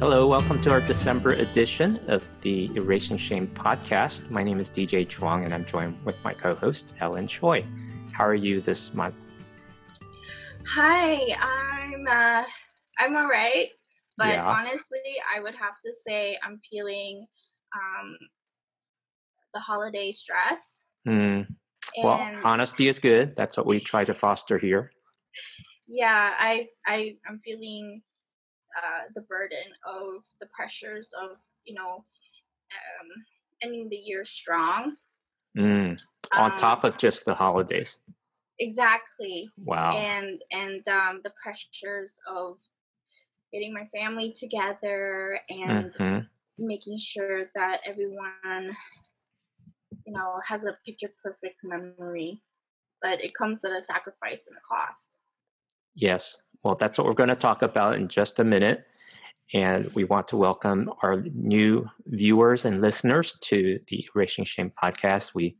Hello, 0.00 0.26
welcome 0.26 0.58
to 0.62 0.70
our 0.70 0.80
December 0.80 1.32
edition 1.32 2.00
of 2.08 2.26
the 2.40 2.74
Erasing 2.74 3.18
Shame 3.18 3.46
podcast. 3.48 4.30
My 4.30 4.42
name 4.42 4.58
is 4.58 4.70
DJ 4.70 5.06
Chuang 5.06 5.44
and 5.44 5.52
I'm 5.52 5.66
joined 5.66 6.02
with 6.06 6.16
my 6.24 6.32
co 6.32 6.54
host, 6.54 6.94
Helen 6.96 7.26
Choi. 7.26 7.66
How 8.10 8.24
are 8.24 8.34
you 8.34 8.62
this 8.62 8.94
month? 8.94 9.14
Hi, 10.66 11.20
I'm 11.38 12.06
uh, 12.08 12.44
I'm 12.98 13.14
all 13.14 13.28
right, 13.28 13.68
but 14.16 14.28
yeah. 14.28 14.48
honestly, 14.48 15.02
I 15.36 15.40
would 15.40 15.54
have 15.54 15.74
to 15.84 15.92
say 15.94 16.38
I'm 16.42 16.58
feeling 16.70 17.26
um, 17.76 18.16
the 19.52 19.60
holiday 19.60 20.12
stress. 20.12 20.78
Mm. 21.06 21.46
Well, 22.02 22.26
honesty 22.42 22.88
is 22.88 22.98
good. 23.00 23.36
That's 23.36 23.58
what 23.58 23.66
we 23.66 23.78
try 23.78 24.06
to 24.06 24.14
foster 24.14 24.56
here. 24.56 24.92
Yeah, 25.92 26.34
I 26.38 26.68
I 26.86 27.16
I'm 27.28 27.40
feeling 27.44 28.00
uh, 28.76 29.02
the 29.14 29.22
burden 29.22 29.58
of 29.86 30.24
the 30.40 30.46
pressures 30.54 31.10
of 31.20 31.36
you 31.64 31.74
know 31.74 32.04
um, 32.72 33.08
ending 33.62 33.88
the 33.88 33.96
year 33.96 34.24
strong. 34.24 34.96
Mm. 35.56 36.00
On 36.36 36.52
um, 36.52 36.56
top 36.56 36.84
of 36.84 36.96
just 36.96 37.24
the 37.24 37.34
holidays. 37.34 37.98
Exactly. 38.58 39.50
Wow. 39.64 39.92
And 39.96 40.40
and 40.52 40.86
um, 40.88 41.20
the 41.24 41.32
pressures 41.42 42.20
of 42.28 42.58
getting 43.52 43.72
my 43.72 43.88
family 43.92 44.32
together 44.32 45.40
and 45.48 45.92
mm-hmm. 45.92 46.66
making 46.66 46.98
sure 46.98 47.50
that 47.54 47.80
everyone 47.84 48.76
you 50.06 50.12
know 50.12 50.40
has 50.44 50.64
a 50.64 50.76
picture 50.84 51.10
perfect 51.22 51.56
memory 51.62 52.40
but 53.02 53.22
it 53.22 53.34
comes 53.34 53.64
at 53.64 53.72
a 53.72 53.82
sacrifice 53.82 54.46
and 54.46 54.56
a 54.56 54.60
cost 54.60 55.18
yes 55.94 56.38
well 56.62 56.74
that's 56.74 56.98
what 56.98 57.06
we're 57.06 57.14
going 57.14 57.28
to 57.28 57.34
talk 57.34 57.62
about 57.62 57.94
in 57.94 58.08
just 58.08 58.38
a 58.38 58.44
minute 58.44 58.84
and 59.52 59.92
we 59.94 60.04
want 60.04 60.28
to 60.28 60.36
welcome 60.36 60.90
our 61.02 61.22
new 61.34 61.88
viewers 62.06 62.64
and 62.64 62.80
listeners 62.80 63.36
to 63.40 63.78
the 63.88 64.06
erasing 64.14 64.44
shame 64.44 64.72
podcast 64.82 65.34
we 65.34 65.56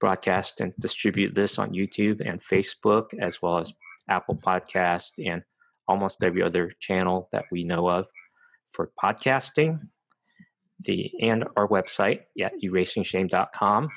broadcast 0.00 0.60
and 0.60 0.72
distribute 0.80 1.34
this 1.34 1.58
on 1.58 1.72
youtube 1.72 2.20
and 2.26 2.40
facebook 2.40 3.14
as 3.20 3.40
well 3.40 3.58
as 3.58 3.72
apple 4.08 4.36
podcast 4.36 5.12
and 5.24 5.42
almost 5.88 6.22
every 6.22 6.42
other 6.42 6.70
channel 6.80 7.28
that 7.32 7.44
we 7.50 7.64
know 7.64 7.88
of 7.88 8.06
for 8.72 8.90
podcasting. 9.02 9.80
The 10.80 11.12
and 11.20 11.44
our 11.56 11.68
website 11.68 12.22
at 12.40 12.54
erasingshame.com. 12.62 13.88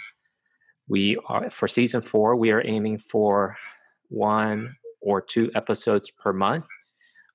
We 0.87 1.17
are 1.25 1.49
for 1.49 1.67
season 1.67 2.01
four. 2.01 2.35
We 2.35 2.51
are 2.51 2.61
aiming 2.63 2.99
for 2.99 3.57
one 4.09 4.75
or 5.05 5.21
two 5.21 5.51
episodes 5.55 6.11
per 6.11 6.33
month. 6.33 6.65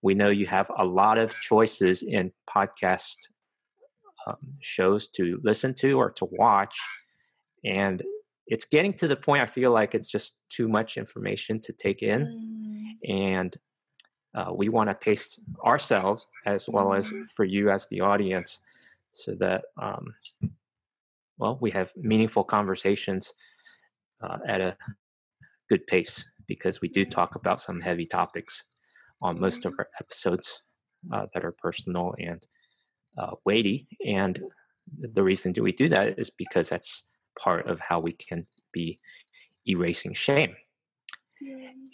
We 0.03 0.15
know 0.15 0.29
you 0.29 0.47
have 0.47 0.71
a 0.77 0.85
lot 0.85 1.19
of 1.19 1.39
choices 1.41 2.03
in 2.03 2.33
podcast 2.49 3.17
um, 4.27 4.37
shows 4.61 5.09
to 5.09 5.41
listen 5.43 5.73
to 5.75 5.99
or 5.99 6.11
to 6.13 6.27
watch, 6.33 6.79
and 7.65 8.03
it's 8.47 8.65
getting 8.67 8.93
to 8.95 9.09
the 9.09 9.17
point. 9.17 9.43
I 9.43 9.47
feel 9.47 9.71
like 9.71 9.95
it's 9.95 10.09
just 10.09 10.37
too 10.51 10.69
much 10.69 10.99
information 10.99 11.61
to 11.61 11.73
take 11.73 12.03
in, 12.03 12.27
mm. 12.27 13.11
and 13.11 13.57
uh, 14.35 14.53
we 14.55 14.69
want 14.69 14.91
to 14.91 14.95
pace 14.95 15.39
ourselves 15.65 16.27
as 16.47 16.69
well 16.69 16.93
as 16.93 17.07
mm-hmm. 17.07 17.25
for 17.35 17.45
you 17.45 17.71
as 17.71 17.87
the 17.89 18.01
audience 18.01 18.61
so 19.13 19.35
that 19.35 19.63
um, 19.81 20.15
well 21.39 21.59
we 21.61 21.71
have 21.71 21.93
meaningful 21.97 22.45
conversations 22.45 23.35
uh, 24.23 24.39
at 24.47 24.61
a 24.61 24.77
good 25.69 25.87
pace 25.87 26.25
because 26.51 26.81
we 26.81 26.89
do 26.89 27.05
talk 27.05 27.35
about 27.37 27.61
some 27.61 27.81
heavy 27.81 28.07
topics 28.07 28.65
on 29.23 29.41
most 29.41 29.65
of 29.65 29.73
mm-hmm. 29.73 29.81
our 29.81 29.89
episodes 30.01 30.63
uh, 31.13 31.27
that 31.33 31.45
are 31.45 31.53
personal 31.53 32.15
and 32.19 32.47
uh, 33.19 33.35
weighty 33.47 33.87
and 34.07 34.43
the 35.17 35.23
reason 35.23 35.53
do 35.53 35.63
we 35.63 35.73
do 35.73 35.89
that 35.89 36.19
is 36.19 36.31
because 36.37 36.69
that's 36.69 37.05
part 37.39 37.67
of 37.67 37.79
how 37.79 37.99
we 38.01 38.13
can 38.13 38.47
be 38.73 38.99
erasing 39.67 40.15
shame 40.15 40.55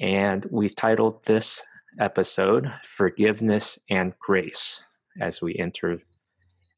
and 0.00 0.46
we've 0.50 0.74
titled 0.74 1.24
this 1.24 1.64
episode, 1.98 2.72
Forgiveness 2.84 3.78
and 3.88 4.12
Grace, 4.18 4.82
as 5.20 5.40
we 5.40 5.56
enter 5.56 6.00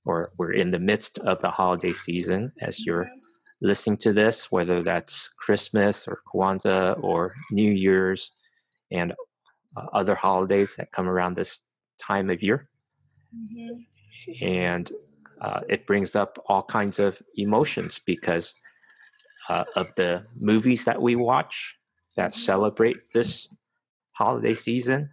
or 0.04 0.32
we're 0.38 0.52
in 0.52 0.70
the 0.70 0.78
midst 0.78 1.18
of 1.18 1.40
the 1.40 1.50
holiday 1.50 1.92
season 1.92 2.52
as 2.60 2.84
you're 2.86 3.04
mm-hmm. 3.04 3.27
Listening 3.60 3.96
to 3.98 4.12
this, 4.12 4.52
whether 4.52 4.82
that's 4.82 5.30
Christmas 5.38 6.06
or 6.06 6.20
Kwanzaa 6.32 7.02
or 7.02 7.34
New 7.50 7.72
Year's 7.72 8.30
and 8.90 9.12
uh, 9.76 9.86
other 9.92 10.14
holidays 10.14 10.76
that 10.76 10.92
come 10.92 11.08
around 11.08 11.34
this 11.34 11.62
time 12.00 12.30
of 12.30 12.42
year. 12.42 12.68
Mm-hmm. 13.34 14.44
And 14.44 14.92
uh, 15.40 15.60
it 15.68 15.86
brings 15.86 16.14
up 16.16 16.42
all 16.48 16.62
kinds 16.62 16.98
of 16.98 17.20
emotions 17.36 18.00
because 18.04 18.54
uh, 19.48 19.64
of 19.76 19.94
the 19.96 20.24
movies 20.38 20.84
that 20.84 21.00
we 21.00 21.16
watch 21.16 21.76
that 22.16 22.32
mm-hmm. 22.32 22.40
celebrate 22.40 23.12
this 23.12 23.48
holiday 24.12 24.54
season, 24.54 25.10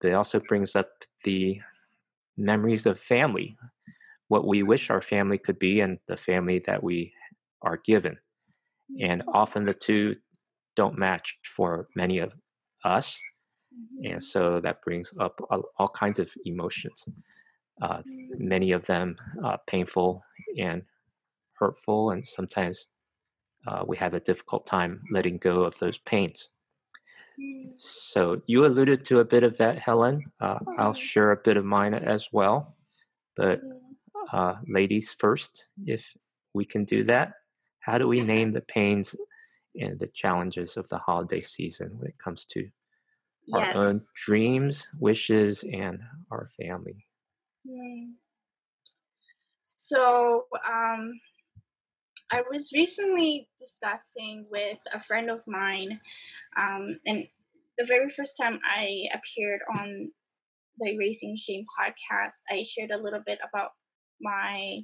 but 0.00 0.08
it 0.08 0.14
also 0.14 0.40
brings 0.48 0.76
up 0.76 0.88
the 1.24 1.60
memories 2.36 2.86
of 2.86 2.98
family, 2.98 3.56
what 4.28 4.46
we 4.46 4.62
wish 4.62 4.90
our 4.90 5.02
family 5.02 5.38
could 5.38 5.58
be, 5.58 5.80
and 5.80 5.98
the 6.06 6.16
family 6.16 6.60
that 6.66 6.82
we 6.82 7.12
are 7.62 7.80
given. 7.84 8.16
And 9.00 9.22
mm-hmm. 9.22 9.30
often 9.34 9.64
the 9.64 9.74
two 9.74 10.16
don't 10.76 10.98
match 10.98 11.38
for 11.44 11.88
many 11.94 12.18
of 12.18 12.34
us. 12.84 13.20
And 14.02 14.14
mm-hmm. 14.14 14.18
so 14.20 14.60
that 14.60 14.82
brings 14.82 15.12
up 15.20 15.40
all 15.78 15.88
kinds 15.88 16.18
of 16.18 16.32
emotions, 16.44 17.08
uh, 17.82 17.98
mm-hmm. 17.98 18.48
many 18.48 18.72
of 18.72 18.86
them 18.86 19.16
uh, 19.44 19.56
painful 19.66 20.22
and 20.58 20.82
hurtful, 21.54 22.10
and 22.12 22.26
sometimes 22.26 22.88
uh, 23.66 23.84
we 23.86 23.96
have 23.96 24.14
a 24.14 24.20
difficult 24.20 24.66
time 24.66 25.02
letting 25.10 25.38
go 25.38 25.64
of 25.64 25.78
those 25.78 25.98
pains. 25.98 26.50
So 27.76 28.40
you 28.46 28.64
alluded 28.66 29.04
to 29.06 29.20
a 29.20 29.24
bit 29.24 29.42
of 29.42 29.56
that, 29.58 29.78
Helen. 29.78 30.24
Uh, 30.40 30.58
I'll 30.78 30.94
share 30.94 31.32
a 31.32 31.36
bit 31.36 31.56
of 31.56 31.64
mine 31.64 31.94
as 31.94 32.28
well. 32.32 32.76
But 33.36 33.60
uh, 34.32 34.54
ladies 34.66 35.14
first, 35.18 35.68
if 35.86 36.16
we 36.54 36.64
can 36.64 36.84
do 36.84 37.04
that. 37.04 37.34
How 37.80 37.98
do 37.98 38.08
we 38.08 38.20
name 38.20 38.52
the 38.52 38.60
pains 38.60 39.14
and 39.80 39.98
the 39.98 40.08
challenges 40.08 40.76
of 40.76 40.88
the 40.88 40.98
holiday 40.98 41.40
season 41.40 41.90
when 41.98 42.08
it 42.08 42.18
comes 42.18 42.44
to 42.46 42.68
our 43.54 43.60
yes. 43.60 43.76
own 43.76 44.00
dreams, 44.14 44.86
wishes, 44.98 45.64
and 45.72 46.00
our 46.30 46.48
family? 46.60 47.06
So, 49.62 50.46
um, 50.68 51.12
I 52.30 52.42
was 52.50 52.72
recently 52.74 53.48
discussing 53.58 54.46
with 54.50 54.80
a 54.92 55.02
friend 55.02 55.30
of 55.30 55.40
mine, 55.46 55.98
um, 56.56 56.98
and 57.06 57.26
the 57.78 57.86
very 57.86 58.08
first 58.08 58.36
time 58.36 58.60
I 58.64 59.04
appeared 59.14 59.60
on 59.78 60.10
the 60.78 60.92
Erasing 60.92 61.36
Shame 61.36 61.64
podcast, 61.78 62.36
I 62.50 62.64
shared 62.64 62.90
a 62.90 63.02
little 63.02 63.22
bit 63.24 63.38
about 63.48 63.70
my 64.20 64.80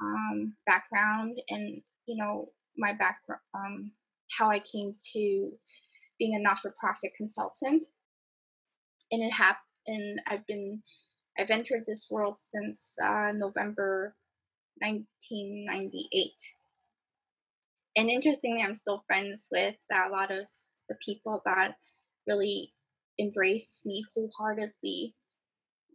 um, 0.00 0.54
background 0.66 1.38
and 1.48 1.82
you 2.08 2.16
know 2.16 2.50
my 2.76 2.92
background, 2.92 3.42
um, 3.54 3.92
how 4.36 4.50
I 4.50 4.60
came 4.60 4.94
to 5.14 5.52
being 6.18 6.34
a 6.34 6.40
not-for-profit 6.40 7.12
consultant, 7.16 7.84
and 9.12 9.22
it 9.22 9.32
happened. 9.32 10.20
I've 10.26 10.46
been 10.46 10.82
I've 11.38 11.50
entered 11.50 11.84
this 11.86 12.08
world 12.10 12.36
since 12.36 12.96
uh, 13.02 13.32
November 13.32 14.14
1998 14.80 16.32
and 17.98 18.08
interestingly, 18.08 18.62
I'm 18.62 18.76
still 18.76 19.02
friends 19.08 19.48
with 19.50 19.74
a 19.90 20.08
lot 20.08 20.30
of 20.30 20.46
the 20.88 20.94
people 21.04 21.42
that 21.44 21.74
really 22.28 22.72
embraced 23.18 23.84
me 23.84 24.04
wholeheartedly 24.14 25.16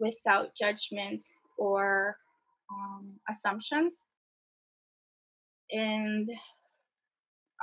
without 0.01 0.53
judgment 0.53 1.23
or 1.57 2.17
um, 2.69 3.13
assumptions. 3.29 4.03
And, 5.71 6.27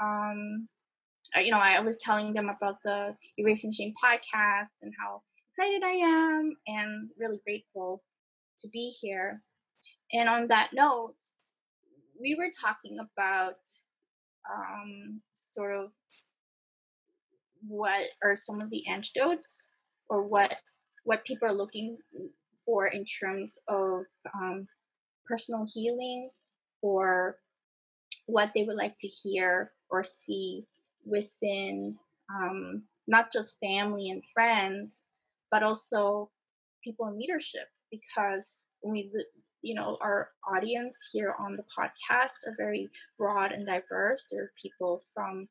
um, 0.00 0.68
you 1.36 1.50
know, 1.50 1.58
I 1.58 1.80
was 1.80 1.98
telling 1.98 2.32
them 2.32 2.48
about 2.48 2.76
the 2.82 3.16
Erasing 3.38 3.72
Shame 3.72 3.92
podcast 4.02 4.72
and 4.82 4.92
how 4.98 5.22
excited 5.48 5.82
I 5.84 5.90
am 5.90 6.56
and 6.66 7.10
really 7.18 7.40
grateful 7.44 8.02
to 8.58 8.68
be 8.68 8.92
here. 9.00 9.42
And 10.12 10.28
on 10.28 10.48
that 10.48 10.70
note, 10.72 11.14
we 12.20 12.34
were 12.34 12.50
talking 12.60 12.98
about 12.98 13.56
um, 14.52 15.20
sort 15.34 15.76
of 15.76 15.90
what 17.66 18.06
are 18.22 18.36
some 18.36 18.60
of 18.60 18.70
the 18.70 18.86
antidotes 18.88 19.66
or 20.08 20.26
what 20.26 20.56
what 21.04 21.24
people 21.24 21.48
are 21.48 21.54
looking 21.54 21.96
for 22.64 22.86
in 22.86 23.04
terms 23.04 23.58
of 23.68 24.02
um, 24.34 24.66
personal 25.26 25.66
healing 25.72 26.28
or 26.82 27.36
what 28.30 28.52
they 28.54 28.64
would 28.64 28.76
like 28.76 28.96
to 28.98 29.08
hear 29.08 29.72
or 29.90 30.04
see 30.04 30.66
within 31.04 31.96
um, 32.34 32.84
not 33.08 33.32
just 33.32 33.56
family 33.60 34.10
and 34.10 34.22
friends 34.34 35.02
but 35.50 35.62
also 35.62 36.30
people 36.84 37.08
in 37.08 37.18
leadership. 37.18 37.68
Because 37.90 38.66
we 38.84 39.10
you 39.62 39.74
know 39.74 39.98
our 40.00 40.30
audience 40.54 41.10
here 41.12 41.34
on 41.38 41.56
the 41.56 41.64
podcast 41.64 42.36
are 42.46 42.54
very 42.56 42.88
broad 43.18 43.52
and 43.52 43.66
diverse. 43.66 44.26
There 44.30 44.44
are 44.44 44.52
people 44.62 45.02
from 45.14 45.48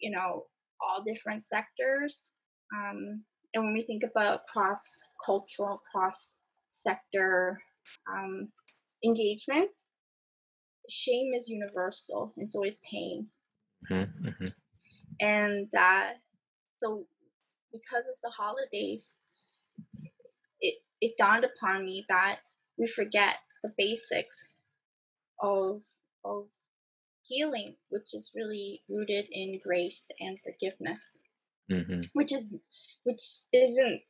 you 0.00 0.10
know 0.10 0.46
all 0.80 1.02
different 1.02 1.42
sectors. 1.42 2.32
Um, 2.74 3.24
and 3.54 3.64
when 3.64 3.74
we 3.74 3.82
think 3.84 4.04
about 4.04 4.46
cross 4.46 4.82
cultural 5.24 5.82
cross 5.90 6.40
sector 6.68 7.60
um, 8.10 8.48
engagement 9.04 9.70
shame 10.88 11.32
is 11.34 11.48
universal 11.48 12.32
and 12.36 12.48
so 12.48 12.64
is 12.64 12.78
pain 12.90 13.26
mm-hmm. 13.90 14.28
mm-hmm. 14.28 14.44
and 15.20 15.70
uh, 15.78 16.10
so 16.78 17.06
because 17.72 18.04
it's 18.08 18.20
the 18.22 18.30
holidays 18.30 19.14
it 20.60 20.76
it 21.00 21.12
dawned 21.18 21.44
upon 21.44 21.84
me 21.84 22.04
that 22.08 22.38
we 22.78 22.86
forget 22.86 23.36
the 23.62 23.72
basics 23.76 24.52
of 25.40 25.82
of 26.24 26.46
healing, 27.26 27.74
which 27.88 28.14
is 28.14 28.32
really 28.34 28.82
rooted 28.88 29.26
in 29.30 29.60
grace 29.62 30.08
and 30.20 30.38
forgiveness, 30.44 31.20
mm-hmm. 31.70 32.00
which 32.12 32.32
is 32.32 32.54
which 33.04 33.22
isn't 33.52 34.02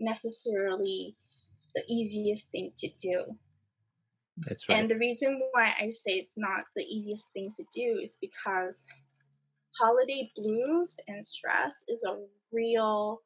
necessarily 0.00 1.16
the 1.74 1.82
easiest 1.88 2.50
thing 2.50 2.72
to 2.78 2.88
do. 3.00 3.24
That's 4.46 4.68
right. 4.68 4.78
And 4.78 4.88
the 4.88 4.98
reason 4.98 5.40
why 5.52 5.74
I 5.80 5.90
say 5.90 6.12
it's 6.12 6.34
not 6.36 6.64
the 6.76 6.84
easiest 6.84 7.24
thing 7.32 7.50
to 7.56 7.64
do 7.74 7.98
is 8.02 8.16
because 8.20 8.86
holiday 9.78 10.30
blues 10.36 10.98
and 11.08 11.24
stress 11.24 11.84
is 11.88 12.04
a 12.04 12.16
real 12.52 13.20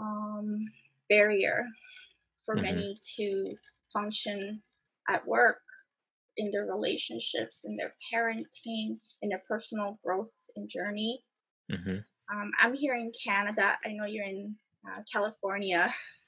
um, 0.00 0.66
barrier 1.08 1.66
for 2.44 2.54
mm-hmm. 2.54 2.64
many 2.64 2.98
to 3.16 3.54
function 3.92 4.62
at 5.08 5.26
work 5.26 5.60
in 6.36 6.50
their 6.50 6.66
relationships 6.66 7.64
in 7.64 7.76
their 7.76 7.94
parenting 8.12 8.98
in 9.22 9.28
their 9.28 9.42
personal 9.48 9.98
growth 10.04 10.32
and 10.56 10.68
journey 10.68 11.22
mm-hmm. 11.70 11.98
um, 12.32 12.50
i'm 12.60 12.74
here 12.74 12.94
in 12.94 13.12
canada 13.24 13.76
i 13.84 13.88
know 13.88 14.06
you're 14.06 14.24
in 14.24 14.54
uh, 14.88 15.00
california 15.12 15.92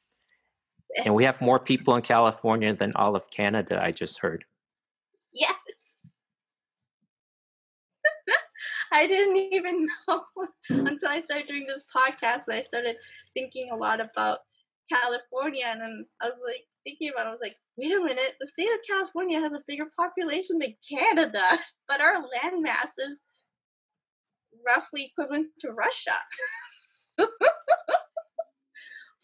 and 1.04 1.14
we 1.14 1.24
have 1.24 1.40
more 1.40 1.58
people 1.58 1.94
in 1.94 2.02
california 2.02 2.72
than 2.74 2.92
all 2.96 3.16
of 3.16 3.28
canada 3.30 3.80
i 3.82 3.90
just 3.90 4.18
heard 4.18 4.44
yes 5.32 5.54
I 8.92 9.06
didn't 9.06 9.36
even 9.36 9.88
know 10.08 10.22
until 10.68 11.08
I 11.08 11.22
started 11.22 11.48
doing 11.48 11.66
this 11.66 11.86
podcast. 11.94 12.42
I 12.50 12.62
started 12.62 12.96
thinking 13.34 13.70
a 13.70 13.76
lot 13.76 14.00
about 14.00 14.40
California, 14.90 15.64
and 15.66 15.80
then 15.80 16.06
I 16.20 16.26
was 16.26 16.38
like 16.44 16.64
thinking 16.84 17.08
about. 17.10 17.26
it, 17.26 17.28
I 17.28 17.32
was 17.32 17.40
like, 17.42 17.56
wait 17.76 17.92
a 17.92 18.00
minute, 18.00 18.34
the 18.40 18.46
state 18.46 18.68
of 18.68 18.80
California 18.86 19.40
has 19.40 19.52
a 19.52 19.62
bigger 19.66 19.86
population 19.98 20.58
than 20.58 20.74
Canada, 20.88 21.58
but 21.88 22.00
our 22.00 22.14
land 22.14 22.62
mass 22.62 22.88
is 22.98 23.18
roughly 24.66 25.04
equivalent 25.06 25.48
to 25.60 25.72
Russia. 25.72 26.14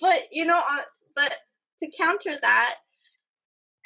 but 0.00 0.22
you 0.32 0.44
know, 0.44 0.58
uh, 0.58 0.82
but 1.14 1.36
to 1.80 1.90
counter 1.90 2.36
that, 2.40 2.75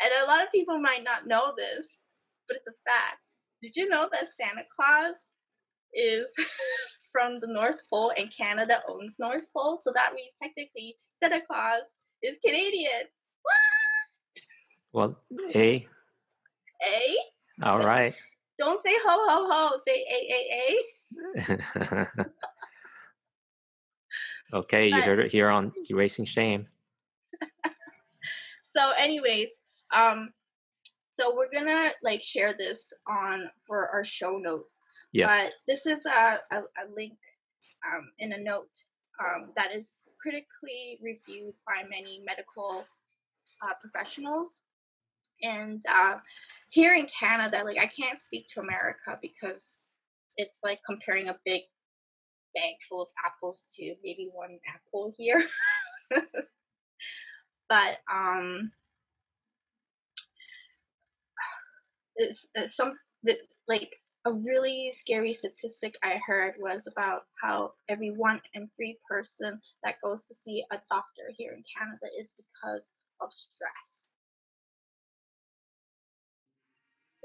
and 0.03 0.12
a 0.23 0.27
lot 0.27 0.43
of 0.43 0.53
people 0.53 0.79
might 0.79 1.05
not 1.05 1.27
know 1.27 1.53
this, 1.56 1.99
but 2.49 2.56
it's 2.56 2.69
a 2.69 2.91
fact. 2.91 3.21
Did 3.61 3.77
you 3.77 3.89
know 3.89 4.09
that 4.12 4.29
Santa 4.33 4.65
Claus 4.75 5.15
is 5.94 6.33
from 7.12 7.39
the 7.41 7.47
North 7.47 7.81
Pole 7.91 8.12
and 8.17 8.35
Canada 8.37 8.83
owns 8.89 9.17
North 9.19 9.44
Pole? 9.56 9.79
So 9.79 9.93
that 9.94 10.15
means 10.15 10.33
technically 10.43 10.97
Santa 11.23 11.41
Claus 11.47 11.83
is 12.23 12.39
Canadian. 12.44 13.05
What? 14.93 15.15
Well, 15.31 15.50
A. 15.55 15.87
A. 16.85 17.17
All 17.62 17.79
right. 17.81 18.15
Don't 18.59 18.83
say 18.83 18.94
ho 19.05 19.19
ho 19.29 19.49
ho. 19.50 19.81
Say 19.87 20.05
a 20.11 20.19
a 20.35 20.50
a. 21.44 22.06
okay, 24.56 24.91
but, 24.91 24.97
you 24.97 25.03
heard 25.03 25.21
it 25.21 25.31
here 25.33 25.49
on 25.49 25.73
Erasing 25.89 26.25
Shame. 26.25 26.69
So, 28.75 28.93
anyways, 28.99 29.51
um, 29.95 30.33
so 31.11 31.37
we're 31.37 31.51
gonna 31.53 31.91
like 32.03 32.23
share 32.23 32.55
this 32.55 32.93
on 33.07 33.51
for 33.67 33.89
our 33.89 34.03
show 34.03 34.39
notes. 34.39 34.81
Yes. 35.13 35.31
But 35.31 35.53
this 35.69 35.87
is 35.87 36.07
a, 36.07 36.41
a, 36.51 36.61
a 36.61 36.85
link 36.97 37.19
um, 37.87 38.11
in 38.19 38.33
a 38.33 38.39
note 38.39 38.71
um, 39.21 39.51
that 39.57 39.77
is 39.77 40.07
critically 40.21 40.99
reviewed 41.03 41.55
by 41.67 41.83
many 41.91 42.23
medical 42.27 42.85
uh, 43.63 43.75
professionals. 43.81 44.61
And 45.43 45.83
uh, 45.89 46.19
here 46.71 46.95
in 46.95 47.07
Canada, 47.07 47.63
like 47.65 47.79
I 47.79 47.87
can't 47.87 48.19
speak 48.19 48.47
to 48.55 48.61
America 48.61 49.19
because 49.21 49.81
it's 50.39 50.61
like 50.65 50.81
comparing 50.87 51.29
a 51.29 51.39
big 51.45 51.63
bag 52.55 52.75
full 52.89 53.03
of 53.03 53.09
apples 53.25 53.67
to 53.77 53.95
maybe 54.03 54.31
one 54.33 54.59
apple 54.75 55.13
here. 55.17 55.45
but 57.73 57.97
um, 58.15 58.71
it's, 62.17 62.47
it's 62.55 62.77
some 62.77 62.93
like 63.67 63.97
a 64.27 64.33
really 64.35 64.93
scary 64.95 65.33
statistic 65.33 65.97
I 66.05 66.21
heard 66.27 66.57
was 66.61 66.87
about 66.87 67.23
how 67.41 67.73
every 67.89 68.11
one 68.11 68.43
in 68.53 68.69
three 68.77 68.99
person 69.09 69.59
that 69.83 69.95
goes 70.05 70.27
to 70.27 70.35
see 70.35 70.63
a 70.71 70.79
doctor 70.91 71.33
here 71.39 71.53
in 71.53 71.63
Canada 71.75 72.09
is 72.21 72.31
because 72.37 72.93
of 73.23 73.33
stress. 73.33 74.09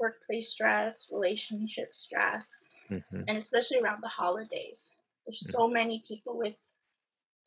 Workplace 0.00 0.48
stress, 0.48 1.10
relationship 1.12 1.94
stress, 1.94 2.48
mm-hmm. 2.90 3.20
and 3.28 3.36
especially 3.36 3.80
around 3.80 4.02
the 4.02 4.08
holidays. 4.08 4.92
There's 5.26 5.42
mm-hmm. 5.42 5.58
so 5.58 5.68
many 5.68 6.02
people 6.08 6.38
with 6.38 6.56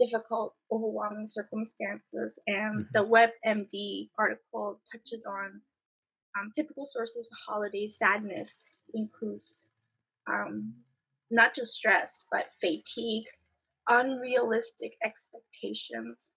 difficult, 0.01 0.55
overwhelming 0.71 1.27
circumstances, 1.27 2.39
and 2.47 2.85
mm-hmm. 2.85 2.91
the 2.93 3.05
WebMD 3.05 4.09
article 4.17 4.81
touches 4.91 5.23
on 5.25 5.61
um, 6.39 6.51
typical 6.55 6.85
sources 6.85 7.27
of 7.31 7.37
holiday 7.47 7.87
sadness 7.87 8.69
includes 8.93 9.69
um, 10.27 10.73
not 11.29 11.53
just 11.53 11.73
stress, 11.73 12.25
but 12.31 12.47
fatigue, 12.59 13.25
unrealistic 13.87 14.93
expectations, 15.03 16.31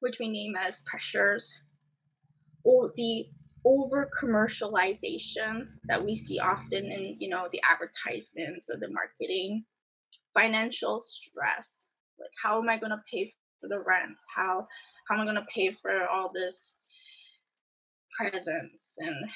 which 0.00 0.18
we 0.18 0.28
name 0.28 0.54
as 0.56 0.82
pressures, 0.86 1.54
or 2.64 2.92
the 2.96 3.26
over 3.66 4.10
commercialization 4.22 5.66
that 5.84 6.04
we 6.04 6.14
see 6.16 6.38
often 6.38 6.84
in 6.84 7.16
you 7.18 7.28
know 7.28 7.48
the 7.52 7.60
advertisements 7.62 8.68
or 8.68 8.76
the 8.78 8.90
marketing 8.90 9.64
financial 10.34 11.00
stress 11.00 11.93
like 12.18 12.30
how 12.42 12.60
am 12.60 12.68
i 12.68 12.78
going 12.78 12.90
to 12.90 13.02
pay 13.10 13.30
for 13.60 13.68
the 13.68 13.80
rent? 13.80 14.16
How 14.34 14.66
how 15.08 15.16
am 15.16 15.22
i 15.22 15.24
going 15.24 15.36
to 15.36 15.46
pay 15.54 15.70
for 15.70 16.06
all 16.08 16.30
this 16.34 16.76
presents 18.18 18.94
and 18.98 19.30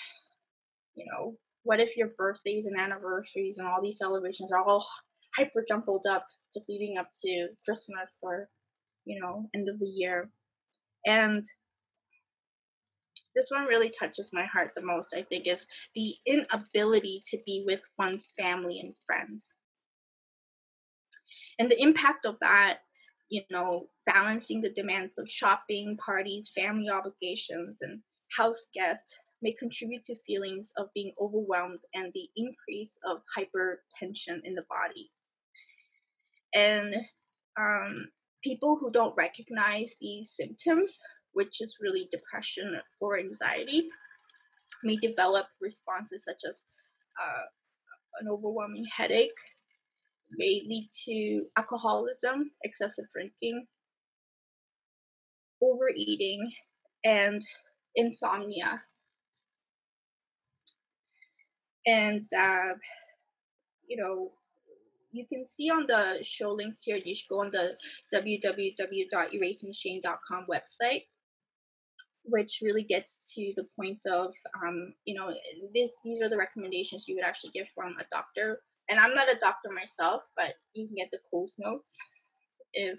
you 0.94 1.06
know 1.10 1.36
what 1.64 1.80
if 1.80 1.96
your 1.96 2.08
birthdays 2.16 2.66
and 2.66 2.78
anniversaries 2.78 3.58
and 3.58 3.66
all 3.66 3.82
these 3.82 3.98
celebrations 3.98 4.52
are 4.52 4.64
all 4.64 4.86
hyper 5.36 5.64
jumbled 5.68 6.06
up 6.08 6.26
just 6.54 6.68
leading 6.68 6.96
up 6.96 7.10
to 7.24 7.48
christmas 7.64 8.18
or 8.22 8.48
you 9.04 9.20
know 9.20 9.48
end 9.54 9.68
of 9.68 9.78
the 9.78 9.86
year? 9.86 10.30
And 11.06 11.44
this 13.34 13.50
one 13.50 13.66
really 13.66 13.90
touches 13.90 14.30
my 14.32 14.44
heart 14.44 14.72
the 14.74 14.82
most 14.82 15.14
i 15.14 15.22
think 15.22 15.46
is 15.46 15.66
the 15.94 16.14
inability 16.26 17.22
to 17.26 17.38
be 17.46 17.62
with 17.66 17.80
one's 17.98 18.26
family 18.36 18.80
and 18.80 18.94
friends 19.06 19.54
and 21.58 21.70
the 21.70 21.80
impact 21.82 22.24
of 22.24 22.36
that 22.40 22.78
you 23.28 23.42
know 23.50 23.86
balancing 24.06 24.60
the 24.60 24.70
demands 24.70 25.18
of 25.18 25.30
shopping 25.30 25.96
parties 25.96 26.50
family 26.54 26.88
obligations 26.88 27.78
and 27.82 28.00
house 28.36 28.68
guests 28.74 29.16
may 29.42 29.52
contribute 29.52 30.04
to 30.04 30.14
feelings 30.26 30.72
of 30.76 30.88
being 30.94 31.12
overwhelmed 31.20 31.78
and 31.94 32.12
the 32.12 32.28
increase 32.36 32.98
of 33.04 33.18
hypertension 33.36 34.40
in 34.44 34.54
the 34.54 34.64
body. 34.68 35.10
And 36.54 36.94
um, 37.58 38.08
people 38.42 38.78
who 38.80 38.90
don't 38.90 39.16
recognize 39.16 39.94
these 40.00 40.32
symptoms, 40.34 40.98
which 41.32 41.60
is 41.60 41.78
really 41.80 42.08
depression 42.10 42.80
or 43.00 43.18
anxiety, 43.18 43.88
may 44.82 44.96
develop 44.96 45.46
responses 45.60 46.24
such 46.24 46.42
as 46.48 46.64
uh, 47.22 47.44
an 48.20 48.28
overwhelming 48.28 48.86
headache, 48.90 49.30
may 50.30 50.62
lead 50.66 50.90
to 51.06 51.46
alcoholism, 51.56 52.50
excessive 52.62 53.06
drinking, 53.12 53.66
overeating, 55.62 56.52
and 57.04 57.40
insomnia. 57.94 58.82
And, 61.86 62.26
uh, 62.36 62.74
you 63.86 63.96
know, 63.96 64.32
you 65.12 65.24
can 65.26 65.46
see 65.46 65.70
on 65.70 65.86
the 65.86 66.18
show 66.22 66.50
links 66.50 66.82
here, 66.82 66.98
you 67.02 67.14
should 67.14 67.28
go 67.28 67.40
on 67.40 67.50
the 67.50 67.78
www.erasingshame.com 68.14 70.46
website 70.50 71.04
which 72.30 72.60
really 72.62 72.82
gets 72.82 73.32
to 73.34 73.52
the 73.56 73.66
point 73.76 74.00
of 74.06 74.34
um, 74.62 74.92
you 75.04 75.14
know 75.14 75.32
this 75.74 75.96
these 76.04 76.20
are 76.20 76.28
the 76.28 76.36
recommendations 76.36 77.08
you 77.08 77.14
would 77.14 77.24
actually 77.24 77.50
give 77.50 77.66
from 77.74 77.94
a 77.98 78.04
doctor 78.10 78.60
and 78.88 78.98
i'm 78.98 79.14
not 79.14 79.30
a 79.30 79.38
doctor 79.40 79.70
myself 79.72 80.22
but 80.36 80.54
you 80.74 80.86
can 80.86 80.96
get 80.96 81.10
the 81.10 81.18
coles 81.30 81.56
notes 81.58 81.96
if 82.74 82.98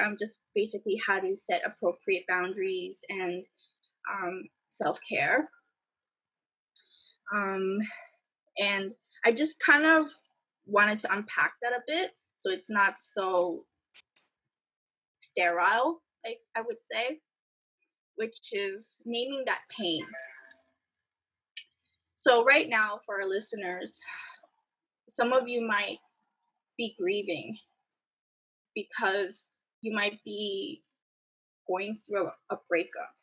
um, 0.00 0.16
just 0.18 0.40
basically 0.54 1.00
how 1.06 1.20
to 1.20 1.36
set 1.36 1.62
appropriate 1.64 2.24
boundaries 2.28 3.00
and 3.08 3.44
um, 4.12 4.42
self-care 4.68 5.48
um, 7.34 7.78
and 8.58 8.92
i 9.24 9.32
just 9.32 9.60
kind 9.60 9.86
of 9.86 10.10
wanted 10.66 10.98
to 10.98 11.12
unpack 11.12 11.52
that 11.62 11.72
a 11.72 11.82
bit 11.86 12.10
so 12.36 12.50
it's 12.50 12.70
not 12.70 12.98
so 12.98 13.64
sterile 15.20 16.02
like 16.24 16.38
i 16.56 16.60
would 16.60 16.78
say 16.90 17.20
which 18.16 18.38
is 18.52 18.96
naming 19.04 19.44
that 19.46 19.60
pain. 19.70 20.04
So, 22.14 22.44
right 22.44 22.68
now, 22.68 23.00
for 23.06 23.20
our 23.20 23.28
listeners, 23.28 23.98
some 25.08 25.32
of 25.32 25.48
you 25.48 25.60
might 25.66 25.98
be 26.76 26.94
grieving 26.98 27.56
because 28.74 29.50
you 29.80 29.92
might 29.92 30.18
be 30.24 30.82
going 31.68 31.94
through 31.94 32.28
a 32.50 32.56
breakup, 32.68 33.14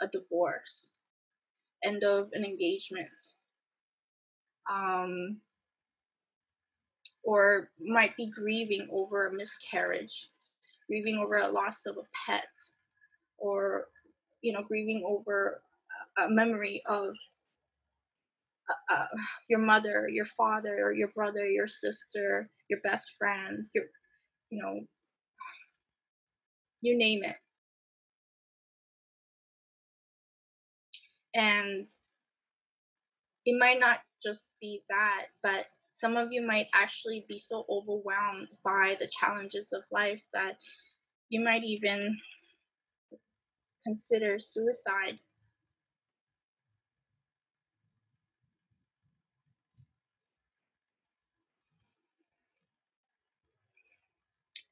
a 0.00 0.08
divorce, 0.08 0.92
end 1.84 2.04
of 2.04 2.28
an 2.32 2.44
engagement, 2.44 3.08
um, 4.70 5.38
or 7.24 7.70
might 7.80 8.16
be 8.16 8.30
grieving 8.30 8.88
over 8.90 9.26
a 9.26 9.32
miscarriage, 9.32 10.28
grieving 10.88 11.18
over 11.18 11.36
a 11.36 11.48
loss 11.48 11.86
of 11.86 11.96
a 11.96 12.06
pet, 12.26 12.46
or 13.38 13.86
you 14.42 14.52
know 14.52 14.62
grieving 14.62 15.02
over 15.06 15.62
a 16.18 16.28
memory 16.30 16.82
of 16.86 17.14
uh, 18.68 18.94
uh, 18.94 19.06
your 19.48 19.60
mother, 19.60 20.08
your 20.08 20.24
father, 20.24 20.92
your 20.96 21.08
brother, 21.14 21.46
your 21.46 21.68
sister, 21.68 22.50
your 22.68 22.80
best 22.84 23.14
friend, 23.18 23.66
your 23.74 23.84
you 24.50 24.62
know 24.62 24.80
you 26.82 26.96
name 26.96 27.24
it. 27.24 27.36
And 31.34 31.86
it 33.44 33.58
might 33.58 33.80
not 33.80 34.00
just 34.22 34.52
be 34.60 34.82
that, 34.90 35.26
but 35.42 35.66
some 35.94 36.16
of 36.16 36.28
you 36.32 36.42
might 36.42 36.68
actually 36.74 37.24
be 37.28 37.38
so 37.38 37.64
overwhelmed 37.68 38.48
by 38.64 38.96
the 39.00 39.08
challenges 39.08 39.72
of 39.72 39.82
life 39.90 40.22
that 40.32 40.56
you 41.28 41.40
might 41.40 41.64
even 41.64 42.16
consider 43.84 44.38
suicide. 44.38 45.18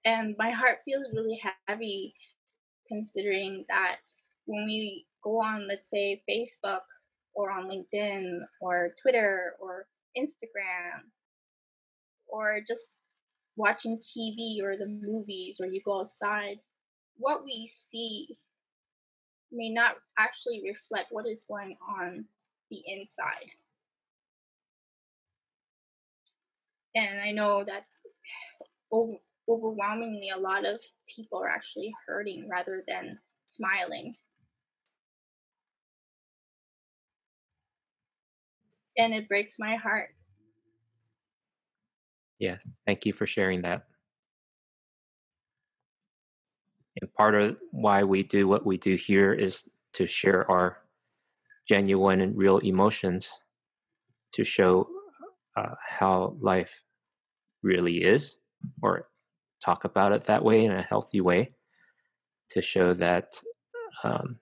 And 0.07 0.37
my 0.39 0.51
heart 0.53 0.79
feels 0.85 1.13
really 1.13 1.41
heavy 1.67 2.15
considering 2.89 3.65
that 3.69 3.97
when 4.45 4.65
we 4.65 5.05
go 5.25 5.43
on, 5.43 5.67
let's 5.67 5.91
say, 5.91 6.23
Facebook 6.31 6.83
or 7.35 7.51
on 7.51 7.69
LinkedIn 7.69 8.39
or 8.61 8.95
Twitter 9.03 9.55
or 9.61 9.89
Instagram 10.17 11.03
or 12.29 12.61
just 12.67 12.89
watching 13.57 13.99
TV 13.99 14.63
or 14.63 14.77
the 14.77 14.87
movies 14.87 15.61
or 15.61 15.67
you 15.67 15.83
go 15.85 16.01
outside, 16.01 16.59
what 17.17 17.43
we 17.45 17.67
see 17.67 18.39
may 19.51 19.71
not 19.71 19.97
actually 20.17 20.63
reflect 20.65 21.09
what 21.11 21.27
is 21.27 21.43
going 21.49 21.77
on 21.99 22.25
the 22.71 22.81
inside. 22.87 23.51
And 26.95 27.21
I 27.21 27.33
know 27.33 27.65
that 27.65 27.85
oh, 28.93 29.19
overwhelmingly 29.49 30.31
a 30.31 30.39
lot 30.39 30.65
of 30.65 30.81
people 31.09 31.39
are 31.41 31.49
actually 31.49 31.93
hurting 32.07 32.49
rather 32.51 32.83
than 32.89 33.19
smiling. 33.45 34.15
And 38.99 39.15
it 39.15 39.29
breaks 39.29 39.57
my 39.59 39.77
heart. 39.77 40.11
Yeah, 42.39 42.57
thank 42.87 43.07
you 43.07 43.13
for 43.13 43.27
sharing 43.27 43.63
that. 43.63 43.87
And 47.01 47.13
part 47.15 47.35
of 47.35 47.57
why 47.73 48.05
we 48.05 48.23
do 48.23 48.49
what 48.49 48.65
we 48.65 48.79
do 48.79 48.97
here 48.97 49.33
is 49.33 49.69
to 49.95 50.07
share 50.07 50.51
our 50.51 50.79
genuine 51.69 52.21
and 52.21 52.37
real 52.37 52.59
emotions 52.59 53.41
to 54.33 54.45
show 54.45 54.89
uh, 55.57 55.75
how 55.87 56.37
life 56.41 56.83
really 57.63 58.03
is, 58.03 58.37
or 58.83 59.09
talk 59.65 59.85
about 59.85 60.13
it 60.13 60.25
that 60.25 60.45
way 60.45 60.65
in 60.65 60.73
a 60.73 60.83
healthy 60.83 61.21
way, 61.21 61.53
to 62.51 62.63
show 62.63 62.95
that 62.95 63.43
um, 64.05 64.39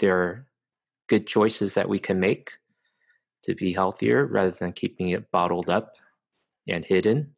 there 0.00 0.16
are 0.16 0.46
good 1.08 1.26
choices 1.26 1.74
that 1.74 1.88
we 1.88 1.98
can 1.98 2.18
make 2.18 2.52
to 3.42 3.54
be 3.54 3.72
healthier 3.72 4.26
rather 4.26 4.50
than 4.50 4.72
keeping 4.72 5.10
it 5.10 5.30
bottled 5.30 5.70
up 5.70 5.92
and 6.68 6.84
hidden. 6.84 7.32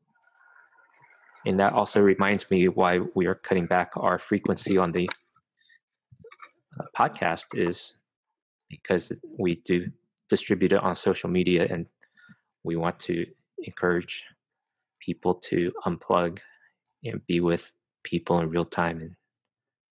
And 1.47 1.61
that 1.61 1.73
also 1.73 2.01
reminds 2.01 2.51
me 2.51 2.69
why 2.69 3.01
we 3.15 3.27
are 3.27 3.35
cutting 3.35 3.67
back 3.67 3.93
our 3.97 4.19
frequency 4.19 4.79
on 4.79 4.93
the 4.93 5.09
uh, 6.79 6.85
podcast 6.97 7.47
is 7.55 7.95
because 8.69 9.13
we 9.39 9.57
do 9.57 9.91
distribute 10.29 10.73
it 10.73 10.83
on 10.83 10.95
social 10.95 11.31
media 11.31 11.67
and 11.71 11.87
we 12.65 12.77
want 12.77 12.99
to 13.01 13.27
encourage 13.65 14.25
people 15.01 15.35
to 15.35 15.73
unplug 15.87 16.39
and 17.05 17.25
be 17.27 17.41
with 17.41 17.73
people 18.03 18.39
in 18.41 18.49
real 18.49 18.65
time 18.65 19.01
and 19.01 19.15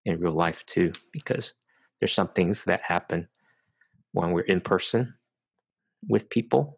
in 0.05 0.19
real 0.19 0.33
life 0.33 0.65
too 0.65 0.91
because 1.11 1.53
there's 1.99 2.13
some 2.13 2.29
things 2.29 2.63
that 2.63 2.81
happen 2.81 3.27
when 4.13 4.31
we're 4.31 4.41
in 4.41 4.61
person 4.61 5.13
with 6.07 6.29
people 6.29 6.77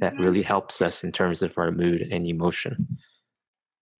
that 0.00 0.18
really 0.18 0.42
helps 0.42 0.82
us 0.82 1.04
in 1.04 1.12
terms 1.12 1.42
of 1.42 1.56
our 1.58 1.70
mood 1.70 2.02
and 2.10 2.26
emotion 2.26 2.98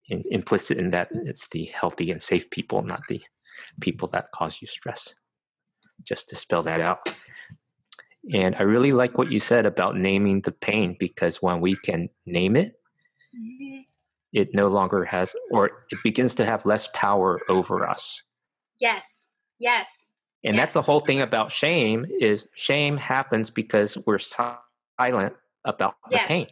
in, 0.09 0.23
implicit 0.31 0.79
in 0.79 0.91
that 0.91 1.09
it's 1.13 1.49
the 1.49 1.65
healthy 1.67 2.11
and 2.11 2.21
safe 2.21 2.49
people, 2.51 2.83
not 2.83 3.03
the 3.09 3.23
people 3.81 4.09
that 4.09 4.33
cause 4.33 4.59
you 4.61 4.69
stress. 4.69 5.15
Just 6.03 6.29
to 6.31 6.37
spell 6.37 6.63
that 6.65 6.81
out. 6.81 7.09
And 8.33 8.57
I 8.57 8.63
really 8.63 8.93
like 8.93 9.17
what 9.17 9.31
you 9.31 9.39
said 9.39 9.67
about 9.67 9.97
naming 9.97 10.41
the 10.41 10.53
pain 10.53 10.97
because 10.99 11.43
when 11.43 11.61
we 11.61 11.77
can 11.77 12.09
name 12.27 12.57
it. 12.57 12.75
It 14.35 14.55
no 14.55 14.69
longer 14.69 15.05
has, 15.05 15.35
or 15.51 15.71
it 15.91 15.99
begins 16.03 16.35
to 16.35 16.45
have 16.45 16.67
less 16.67 16.89
power 16.93 17.41
over 17.49 17.89
us. 17.89 18.23
Yes, 18.81 19.05
yes. 19.59 19.87
And 20.45 20.55
yes. 20.55 20.63
that's 20.63 20.73
the 20.75 20.83
whole 20.83 21.01
thing 21.01 21.23
about 21.23 21.51
shame 21.51 22.05
is 22.21 22.49
shame 22.55 22.99
happens 22.99 23.51
because 23.51 23.97
we're 24.07 24.19
silent 24.19 25.35
about 25.65 25.95
yes. 26.11 26.23
the 26.23 26.29
pain. 26.29 26.47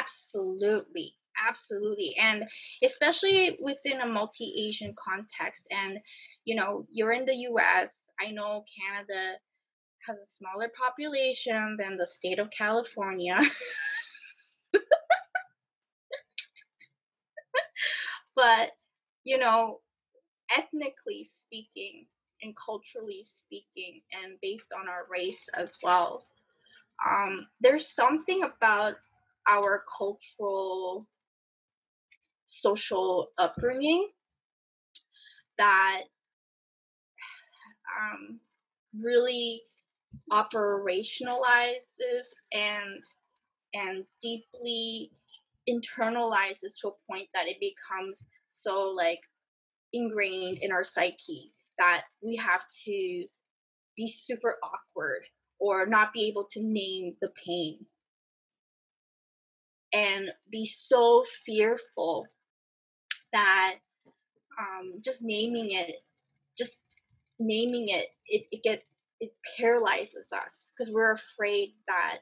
Absolutely 0.00 1.14
absolutely 1.46 2.16
and 2.20 2.44
especially 2.82 3.58
within 3.62 4.00
a 4.00 4.06
multi-asian 4.06 4.94
context 4.98 5.66
and 5.70 5.98
you 6.44 6.54
know 6.54 6.84
you're 6.90 7.12
in 7.12 7.24
the 7.24 7.32
us 7.32 8.00
i 8.20 8.30
know 8.30 8.64
canada 8.76 9.34
has 10.06 10.18
a 10.18 10.26
smaller 10.26 10.70
population 10.76 11.76
than 11.78 11.96
the 11.96 12.06
state 12.06 12.38
of 12.38 12.50
california 12.50 13.38
but 18.38 18.70
you 19.24 19.36
know 19.36 19.80
ethnically 20.56 21.28
speaking 21.40 22.06
and 22.42 22.54
culturally 22.56 23.24
speaking 23.24 24.00
and 24.12 24.34
based 24.40 24.72
on 24.78 24.88
our 24.88 25.06
race 25.10 25.48
as 25.54 25.76
well 25.82 26.24
um, 27.06 27.46
there's 27.60 27.88
something 27.88 28.44
about 28.44 28.94
our 29.48 29.82
cultural 29.98 31.06
social 32.46 33.28
upbringing 33.38 34.08
that 35.58 36.02
um, 38.00 38.38
really 39.00 39.62
operationalizes 40.32 41.82
and 42.52 43.02
and 43.74 44.04
deeply 44.22 45.10
internalizes 45.68 46.80
to 46.80 46.88
a 46.88 47.12
point 47.12 47.28
that 47.34 47.46
it 47.46 47.58
becomes 47.60 48.24
so 48.48 48.90
like 48.90 49.20
ingrained 49.92 50.58
in 50.58 50.72
our 50.72 50.84
psyche 50.84 51.52
that 51.78 52.04
we 52.22 52.36
have 52.36 52.62
to 52.84 53.24
be 53.96 54.08
super 54.08 54.56
awkward 54.62 55.22
or 55.58 55.86
not 55.86 56.12
be 56.12 56.28
able 56.28 56.46
to 56.50 56.62
name 56.62 57.14
the 57.20 57.30
pain 57.44 57.84
and 59.92 60.30
be 60.50 60.66
so 60.66 61.24
fearful 61.44 62.26
that 63.32 63.76
um, 64.58 65.00
just 65.04 65.22
naming 65.22 65.70
it 65.70 65.96
just 66.58 66.82
naming 67.38 67.86
it, 67.88 68.08
it, 68.26 68.46
it 68.50 68.62
get 68.62 68.82
it 69.20 69.32
paralyzes 69.56 70.32
us 70.32 70.70
because 70.76 70.92
we're 70.92 71.12
afraid 71.12 71.74
that 71.86 72.18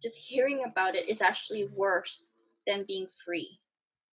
just 0.00 0.16
hearing 0.16 0.64
about 0.64 0.94
it 0.94 1.08
is 1.08 1.20
actually 1.20 1.68
worse 1.74 2.29
than 2.66 2.84
being 2.86 3.06
free. 3.24 3.58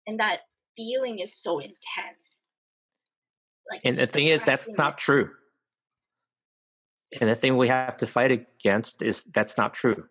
And 0.06 0.20
that 0.20 0.42
feeling 0.76 1.18
is 1.18 1.34
so 1.34 1.58
intense. 1.58 2.40
Like 3.70 3.80
and 3.84 3.98
the 3.98 4.06
thing 4.06 4.28
is 4.28 4.42
that's 4.44 4.68
not 4.76 4.94
it. 4.94 4.98
true. 4.98 5.30
And 7.20 7.30
the 7.30 7.34
thing 7.34 7.56
we 7.56 7.68
have 7.68 7.96
to 7.98 8.06
fight 8.06 8.30
against 8.30 9.02
is 9.02 9.24
that's 9.24 9.56
not 9.56 9.74
true. 9.74 10.04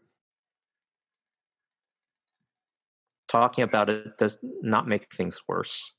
Talking 3.27 3.63
about 3.63 3.89
it 3.89 4.18
does 4.18 4.39
not 4.62 4.88
make 4.88 5.13
things 5.13 5.42
worse. 5.48 5.94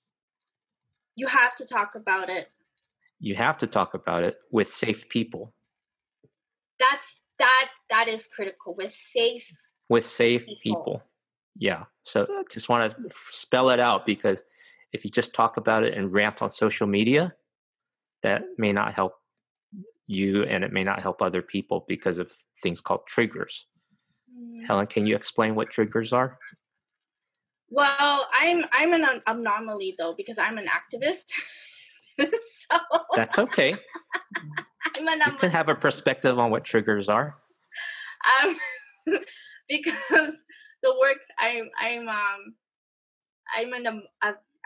You 1.16 1.26
have 1.26 1.54
to 1.56 1.64
talk 1.64 1.94
about 1.94 2.28
it. 2.28 2.48
You 3.18 3.34
have 3.34 3.58
to 3.58 3.66
talk 3.66 3.94
about 3.94 4.22
it 4.22 4.38
with 4.50 4.68
safe 4.68 5.08
people. 5.08 5.54
That's 6.78 7.20
that 7.38 7.68
that 7.90 8.08
is 8.08 8.26
critical 8.26 8.74
with 8.74 8.92
safe 8.92 9.50
with 9.88 10.06
safe 10.06 10.46
people. 10.46 10.60
people. 10.62 11.02
Yeah. 11.58 11.84
So 12.02 12.26
I 12.28 12.42
just 12.50 12.68
want 12.68 12.92
to 12.92 13.10
spell 13.32 13.70
it 13.70 13.80
out 13.80 14.06
because 14.06 14.44
if 14.92 15.04
you 15.04 15.10
just 15.10 15.34
talk 15.34 15.56
about 15.56 15.84
it 15.84 15.94
and 15.94 16.12
rant 16.12 16.42
on 16.42 16.50
social 16.50 16.86
media, 16.86 17.34
that 18.22 18.44
may 18.58 18.72
not 18.72 18.94
help 18.94 19.14
you 20.06 20.44
and 20.44 20.64
it 20.64 20.72
may 20.72 20.84
not 20.84 21.00
help 21.00 21.20
other 21.20 21.42
people 21.42 21.84
because 21.88 22.18
of 22.18 22.32
things 22.62 22.80
called 22.80 23.00
triggers. 23.06 23.66
Mm. 24.32 24.66
Helen, 24.66 24.86
can 24.86 25.06
you 25.06 25.16
explain 25.16 25.54
what 25.54 25.70
triggers 25.70 26.12
are? 26.12 26.38
Well, 27.68 28.28
I'm 28.32 28.64
I'm 28.72 28.92
an 28.92 29.04
anomaly 29.26 29.96
though 29.98 30.14
because 30.16 30.38
I'm 30.38 30.58
an 30.58 30.66
activist. 30.66 31.24
so 32.70 32.78
That's 33.14 33.38
okay. 33.38 33.74
I'm 34.96 35.08
an 35.08 35.20
you 35.26 35.38
can 35.38 35.50
have 35.50 35.68
a 35.68 35.74
perspective 35.74 36.38
on 36.38 36.50
what 36.50 36.64
triggers 36.64 37.08
are. 37.08 37.36
Um, 38.42 38.56
because 39.68 40.36
the 40.86 40.98
work 41.00 41.18
I'm 41.38 41.70
I'm 41.80 42.08
um 42.08 42.54
I'm 43.56 43.86
um, 43.86 44.02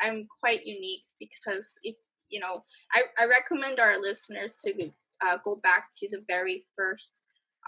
I'm 0.00 0.29
quite 0.41 0.67
unique 0.67 1.05
because 1.19 1.69
if 1.83 1.97
you 2.31 2.41
know 2.41 2.65
I, 2.93 3.03
I 3.19 3.27
recommend 3.27 3.81
our 3.81 4.00
listeners 4.00 4.57
to 4.65 4.91
uh, 5.23 5.39
go 5.45 5.57
back 5.57 5.89
to 5.99 6.09
the 6.09 6.23
very 6.29 6.65
first 6.77 7.21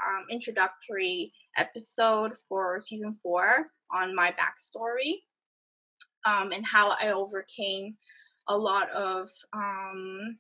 um, 0.06 0.26
introductory 0.30 1.32
episode 1.56 2.32
for 2.49 2.80
season 2.80 3.18
four 3.23 3.68
on 3.90 4.14
my 4.14 4.32
backstory 4.32 5.16
um, 6.25 6.52
and 6.52 6.64
how 6.64 6.94
I 7.00 7.12
overcame 7.12 7.97
a 8.49 8.56
lot 8.56 8.90
of 8.90 9.30
um, 9.52 10.38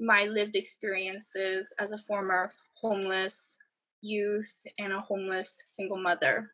my 0.00 0.26
lived 0.26 0.56
experiences 0.56 1.72
as 1.78 1.92
a 1.92 1.98
former 1.98 2.50
homeless 2.80 3.58
youth 4.04 4.66
and 4.78 4.92
a 4.92 5.00
homeless 5.00 5.62
single 5.66 5.98
mother. 5.98 6.50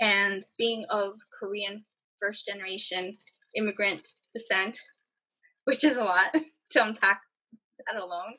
And 0.00 0.42
being 0.58 0.84
of 0.90 1.14
Korean 1.38 1.84
first 2.20 2.46
generation 2.46 3.16
immigrant 3.54 4.06
descent, 4.34 4.78
which 5.64 5.84
is 5.84 5.96
a 5.96 6.04
lot 6.04 6.34
to 6.70 6.84
unpack 6.84 7.22
that 7.86 8.02
alone, 8.02 8.34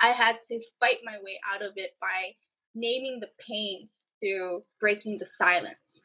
I 0.00 0.08
had 0.08 0.38
to 0.48 0.60
fight 0.80 0.98
my 1.04 1.18
way 1.22 1.40
out 1.52 1.62
of 1.62 1.72
it 1.76 1.92
by 2.00 2.34
naming 2.74 3.20
the 3.20 3.30
pain 3.38 3.88
through 4.20 4.64
breaking 4.80 5.18
the 5.18 5.26
silence. 5.26 6.04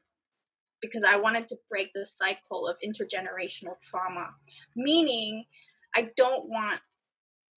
Because 0.81 1.03
I 1.03 1.17
wanted 1.17 1.47
to 1.49 1.57
break 1.69 1.91
the 1.93 2.05
cycle 2.05 2.67
of 2.67 2.77
intergenerational 2.83 3.79
trauma, 3.83 4.33
meaning 4.75 5.45
I 5.95 6.09
don't 6.17 6.49
want 6.49 6.81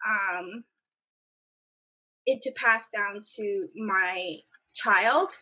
um, 0.07 0.65
it 2.27 2.43
to 2.43 2.53
pass 2.53 2.89
down 2.95 3.21
to 3.37 3.69
my 3.77 4.37
child 4.75 5.37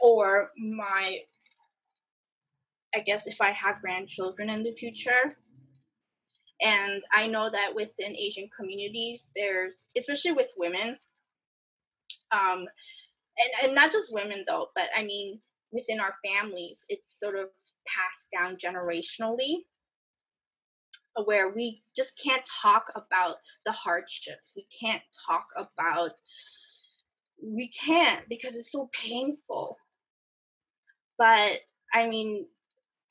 or 0.00 0.50
my 0.58 1.20
I 2.94 3.00
guess 3.00 3.26
if 3.26 3.42
I 3.42 3.50
have 3.50 3.82
grandchildren 3.82 4.48
in 4.48 4.62
the 4.62 4.72
future. 4.72 5.36
And 6.62 7.02
I 7.12 7.26
know 7.26 7.50
that 7.50 7.74
within 7.74 8.16
Asian 8.16 8.48
communities, 8.56 9.28
there's, 9.36 9.82
especially 9.98 10.32
with 10.32 10.50
women, 10.56 10.96
um, 12.32 12.60
and, 12.60 13.50
and 13.62 13.74
not 13.74 13.92
just 13.92 14.14
women 14.14 14.44
though, 14.48 14.68
but 14.74 14.88
I 14.96 15.04
mean, 15.04 15.40
within 15.72 16.00
our 16.00 16.14
families, 16.24 16.86
it's 16.88 17.20
sort 17.20 17.36
of 17.36 17.48
passed 17.86 18.26
down 18.32 18.56
generationally 18.56 19.64
where 21.24 21.50
we 21.50 21.82
just 21.94 22.20
can't 22.22 22.42
talk 22.62 22.92
about 22.94 23.36
the 23.64 23.72
hardships. 23.72 24.52
We 24.56 24.66
can't 24.80 25.02
talk 25.26 25.46
about, 25.56 26.12
we 27.42 27.68
can't 27.68 28.28
because 28.28 28.54
it's 28.54 28.72
so 28.72 28.90
painful. 28.92 29.78
But 31.18 31.60
I 31.92 32.08
mean, 32.08 32.46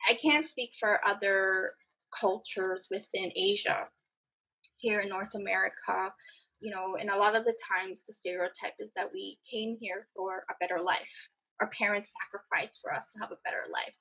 I 0.08 0.14
can't 0.16 0.46
speak 0.46 0.72
for 0.80 1.06
other 1.06 1.74
cultures 2.20 2.88
within 2.92 3.32
Asia. 3.36 3.88
Here 4.78 5.00
in 5.00 5.10
North 5.10 5.34
America, 5.36 6.14
you 6.60 6.72
know, 6.72 6.96
and 6.96 7.10
a 7.10 7.18
lot 7.18 7.36
of 7.36 7.46
the 7.46 7.58
times 7.72 8.04
the 8.04 8.14
stereotype 8.14 8.74
is 8.80 8.90
that 8.96 9.12
we 9.12 9.40
came 9.50 9.78
here 9.80 10.08
for 10.16 10.44
a 10.50 10.54
better 10.60 10.80
life. 10.80 11.30
Our 11.62 11.70
parents 11.70 12.12
sacrificed 12.22 12.82
for 12.82 12.94
us 12.94 13.10
to 13.10 13.20
have 13.20 13.32
a 13.32 13.40
better 13.46 13.64
life. 13.72 13.96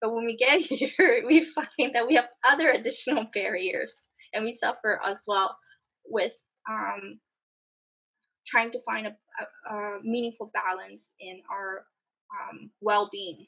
But 0.00 0.14
when 0.14 0.24
we 0.24 0.36
get 0.36 0.60
here, 0.60 1.22
we 1.26 1.42
find 1.42 1.94
that 1.94 2.06
we 2.06 2.14
have 2.14 2.28
other 2.44 2.70
additional 2.70 3.26
barriers 3.32 3.94
and 4.34 4.44
we 4.44 4.54
suffer 4.54 5.00
as 5.04 5.22
well 5.26 5.56
with 6.08 6.32
um, 6.68 7.18
trying 8.46 8.70
to 8.70 8.80
find 8.80 9.06
a, 9.06 9.16
a, 9.70 9.74
a, 9.74 10.00
meaningful 10.02 10.50
balance 10.52 11.12
in 11.20 11.40
our 11.50 11.84
um, 12.32 12.70
well 12.80 13.08
being 13.12 13.46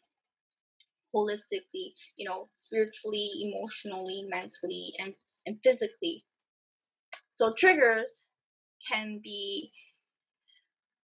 holistically, 1.14 1.92
you 2.16 2.28
know, 2.28 2.48
spiritually, 2.56 3.30
emotionally, 3.42 4.26
mentally, 4.28 4.92
and, 4.98 5.14
and 5.46 5.58
physically. 5.62 6.24
So, 7.28 7.52
triggers 7.52 8.22
can 8.90 9.20
be 9.22 9.70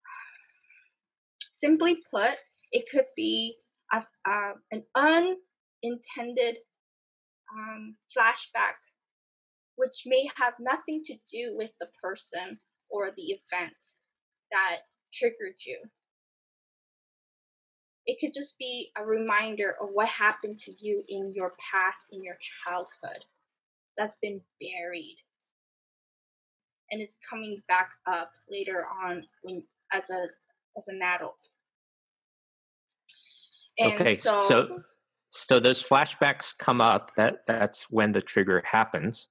simply 1.52 2.02
put, 2.10 2.36
it 2.72 2.84
could 2.90 3.06
be 3.16 3.56
a, 3.92 4.04
uh, 4.24 4.52
an 4.70 4.84
unintended 4.94 6.58
um, 7.56 7.96
flashback, 8.16 8.76
which 9.76 10.02
may 10.06 10.28
have 10.36 10.54
nothing 10.60 11.02
to 11.04 11.14
do 11.30 11.54
with 11.56 11.72
the 11.80 11.88
person 12.02 12.58
or 12.90 13.10
the 13.16 13.22
event 13.22 13.74
that 14.50 14.78
triggered 15.12 15.56
you. 15.66 15.78
It 18.06 18.18
could 18.20 18.32
just 18.34 18.58
be 18.58 18.90
a 18.96 19.04
reminder 19.04 19.76
of 19.80 19.90
what 19.92 20.08
happened 20.08 20.58
to 20.58 20.72
you 20.78 21.04
in 21.08 21.32
your 21.34 21.52
past, 21.72 22.10
in 22.12 22.24
your 22.24 22.36
childhood, 22.64 23.24
that's 23.96 24.16
been 24.20 24.40
buried. 24.60 25.16
And 26.90 27.00
it's 27.00 27.18
coming 27.28 27.62
back 27.68 27.90
up 28.06 28.32
later 28.50 28.86
on 29.04 29.24
when 29.42 29.62
as 29.92 30.10
a 30.10 30.26
as 30.76 30.88
an 30.88 31.00
adult. 31.02 31.38
And 33.78 33.92
okay, 33.92 34.16
so, 34.16 34.42
so 34.42 34.82
so 35.30 35.58
those 35.58 35.82
flashbacks 35.82 36.56
come 36.56 36.80
up. 36.80 37.14
That 37.14 37.46
that's 37.46 37.90
when 37.90 38.12
the 38.12 38.20
trigger 38.20 38.62
happens. 38.64 39.28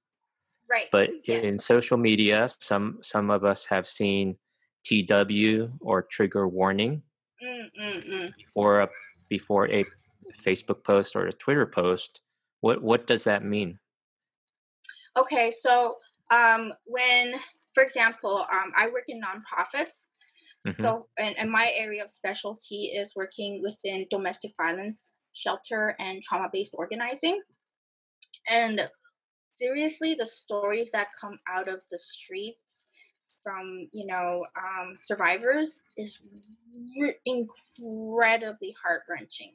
Right. 0.70 0.88
But 0.90 1.10
in 1.26 1.58
social 1.58 1.96
media, 1.96 2.48
some 2.60 2.98
some 3.02 3.30
of 3.30 3.44
us 3.44 3.66
have 3.66 3.86
seen 3.86 4.36
TW 4.84 5.70
or 5.80 6.02
trigger 6.02 6.48
warning 6.48 7.02
Mm-mm-mm. 7.42 8.32
before 8.36 8.80
a 8.80 8.88
before 9.28 9.68
a 9.70 9.84
Facebook 10.42 10.82
post 10.84 11.14
or 11.14 11.26
a 11.26 11.32
Twitter 11.32 11.66
post. 11.66 12.22
What 12.60 12.82
what 12.82 13.06
does 13.06 13.24
that 13.24 13.44
mean? 13.44 13.78
Okay, 15.16 15.50
so 15.50 15.96
um, 16.30 16.72
when, 16.86 17.34
for 17.74 17.82
example, 17.82 18.46
um, 18.50 18.72
I 18.74 18.88
work 18.88 19.04
in 19.08 19.20
nonprofits, 19.20 20.06
Mm-hmm. 20.66 20.82
So, 20.82 21.08
and, 21.18 21.36
and 21.38 21.50
my 21.50 21.72
area 21.74 22.04
of 22.04 22.10
specialty 22.10 22.92
is 22.94 23.14
working 23.16 23.62
within 23.62 24.06
domestic 24.10 24.52
violence 24.56 25.14
shelter 25.32 25.96
and 25.98 26.22
trauma 26.22 26.48
based 26.52 26.74
organizing. 26.76 27.40
And 28.48 28.88
seriously, 29.52 30.14
the 30.14 30.26
stories 30.26 30.90
that 30.92 31.08
come 31.20 31.38
out 31.48 31.68
of 31.68 31.80
the 31.90 31.98
streets 31.98 32.86
from, 33.42 33.88
you 33.92 34.06
know, 34.06 34.46
um, 34.56 34.96
survivors 35.02 35.80
is 35.96 36.20
re- 37.00 37.16
incredibly 37.26 38.74
heart 38.82 39.02
wrenching. 39.08 39.52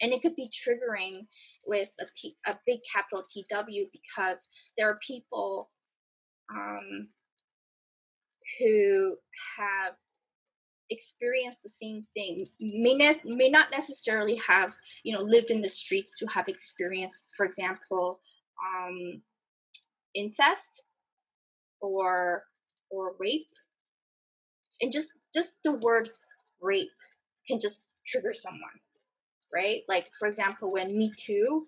And 0.00 0.12
it 0.12 0.20
could 0.20 0.34
be 0.34 0.50
triggering 0.50 1.26
with 1.66 1.88
a, 2.00 2.04
T, 2.16 2.36
a 2.46 2.58
big 2.66 2.80
capital 2.92 3.22
TW 3.22 3.88
because 3.92 4.38
there 4.76 4.88
are 4.90 4.98
people 5.06 5.70
um, 6.52 7.08
who 8.58 9.16
have 9.58 9.94
experienced 10.90 11.62
the 11.62 11.70
same 11.70 12.04
thing 12.14 12.46
may, 12.60 12.94
ne- 12.94 13.34
may 13.34 13.48
not 13.48 13.70
necessarily 13.70 14.36
have 14.36 14.72
you 15.04 15.16
know 15.16 15.22
lived 15.22 15.50
in 15.50 15.60
the 15.60 15.68
streets 15.68 16.18
to 16.18 16.26
have 16.26 16.48
experienced 16.48 17.26
for 17.36 17.46
example 17.46 18.20
um, 18.76 19.22
incest 20.14 20.84
or 21.80 22.44
or 22.90 23.14
rape. 23.18 23.48
And 24.80 24.92
just 24.92 25.10
just 25.34 25.56
the 25.64 25.72
word 25.72 26.10
rape 26.60 26.90
can 27.48 27.60
just 27.60 27.84
trigger 28.06 28.32
someone 28.32 28.80
right? 29.54 29.82
Like 29.88 30.10
for 30.18 30.28
example 30.28 30.72
when 30.72 30.96
me 30.96 31.12
too 31.18 31.66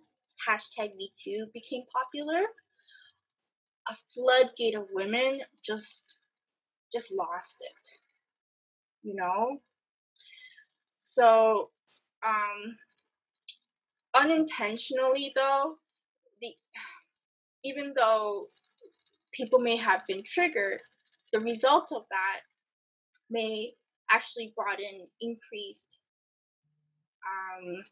hashtag 0.48 0.96
me 0.96 1.10
too 1.22 1.46
became 1.54 1.82
popular 1.92 2.44
a 3.88 3.94
floodgate 4.14 4.74
of 4.76 4.88
women 4.92 5.40
just 5.64 6.18
just 6.94 7.12
lost 7.12 7.56
it 7.60 8.00
you 9.04 9.14
know? 9.14 9.60
So 10.96 11.70
um 12.26 12.76
unintentionally 14.14 15.30
though 15.34 15.76
the 16.40 16.48
even 17.64 17.92
though 17.94 18.46
people 19.32 19.58
may 19.58 19.76
have 19.76 20.02
been 20.08 20.22
triggered 20.24 20.80
the 21.32 21.40
result 21.40 21.90
of 21.94 22.04
that 22.10 22.40
may 23.30 23.72
actually 24.10 24.52
brought 24.56 24.80
in 24.80 25.06
increased 25.20 26.00
um, 27.26 27.84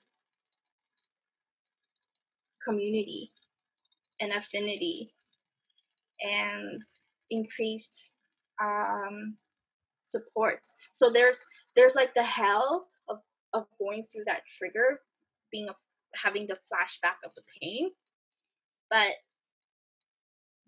community 2.65 3.31
and 4.21 4.33
affinity 4.33 5.13
and 6.23 6.81
increased 7.31 8.13
um, 8.61 9.37
support. 10.03 10.67
So 10.93 11.11
there's 11.11 11.45
there's 11.77 11.95
like 11.95 12.15
the 12.15 12.23
hell 12.23 12.89
of, 13.09 13.19
of 13.53 13.67
going 13.79 14.05
through 14.05 14.25
that 14.27 14.47
trigger 14.47 15.01
being 15.51 15.69
a, 15.69 15.75
having 16.15 16.47
the 16.47 16.55
flashback 16.55 17.25
of 17.25 17.33
the 17.35 17.43
pain. 17.61 17.91
But 18.91 19.15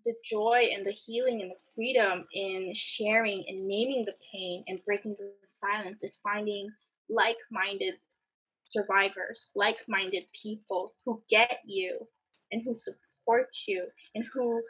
the 0.05 0.15
joy 0.23 0.69
and 0.73 0.85
the 0.85 0.91
healing 0.91 1.41
and 1.41 1.51
the 1.51 1.55
freedom 1.75 2.25
in 2.33 2.71
sharing 2.73 3.43
and 3.47 3.67
naming 3.67 4.05
the 4.05 4.15
pain 4.31 4.63
and 4.67 4.83
breaking 4.85 5.15
the 5.19 5.31
silence 5.45 6.03
is 6.03 6.21
finding 6.23 6.69
like 7.09 7.37
minded 7.51 7.95
survivors, 8.65 9.49
like 9.55 9.77
minded 9.87 10.23
people 10.33 10.93
who 11.05 11.21
get 11.29 11.59
you 11.65 12.07
and 12.51 12.61
who 12.63 12.73
support 12.73 13.49
you 13.67 13.87
and 14.13 14.25
who 14.33 14.61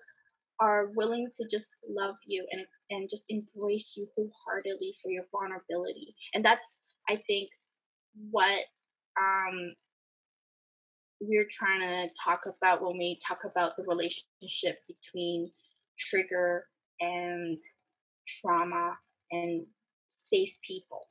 are 0.59 0.87
willing 0.95 1.29
to 1.31 1.45
just 1.49 1.75
love 1.89 2.15
you 2.25 2.45
and, 2.51 2.65
and 2.89 3.09
just 3.09 3.25
embrace 3.29 3.95
you 3.97 4.07
wholeheartedly 4.15 4.95
for 5.01 5.11
your 5.11 5.25
vulnerability. 5.31 6.15
And 6.33 6.43
that's, 6.43 6.77
I 7.09 7.15
think, 7.27 7.49
what 8.31 8.63
um, 9.19 9.73
we're 11.19 11.47
trying 11.49 11.81
to 11.81 12.13
talk 12.23 12.41
about 12.45 12.81
when 12.81 12.97
we 12.97 13.19
talk 13.25 13.39
about 13.45 13.75
the 13.77 13.85
relationship 13.87 14.79
between 14.87 15.51
trigger 15.97 16.65
and 16.99 17.59
trauma 18.27 18.97
and 19.31 19.65
safe 20.09 20.53
people. 20.67 21.01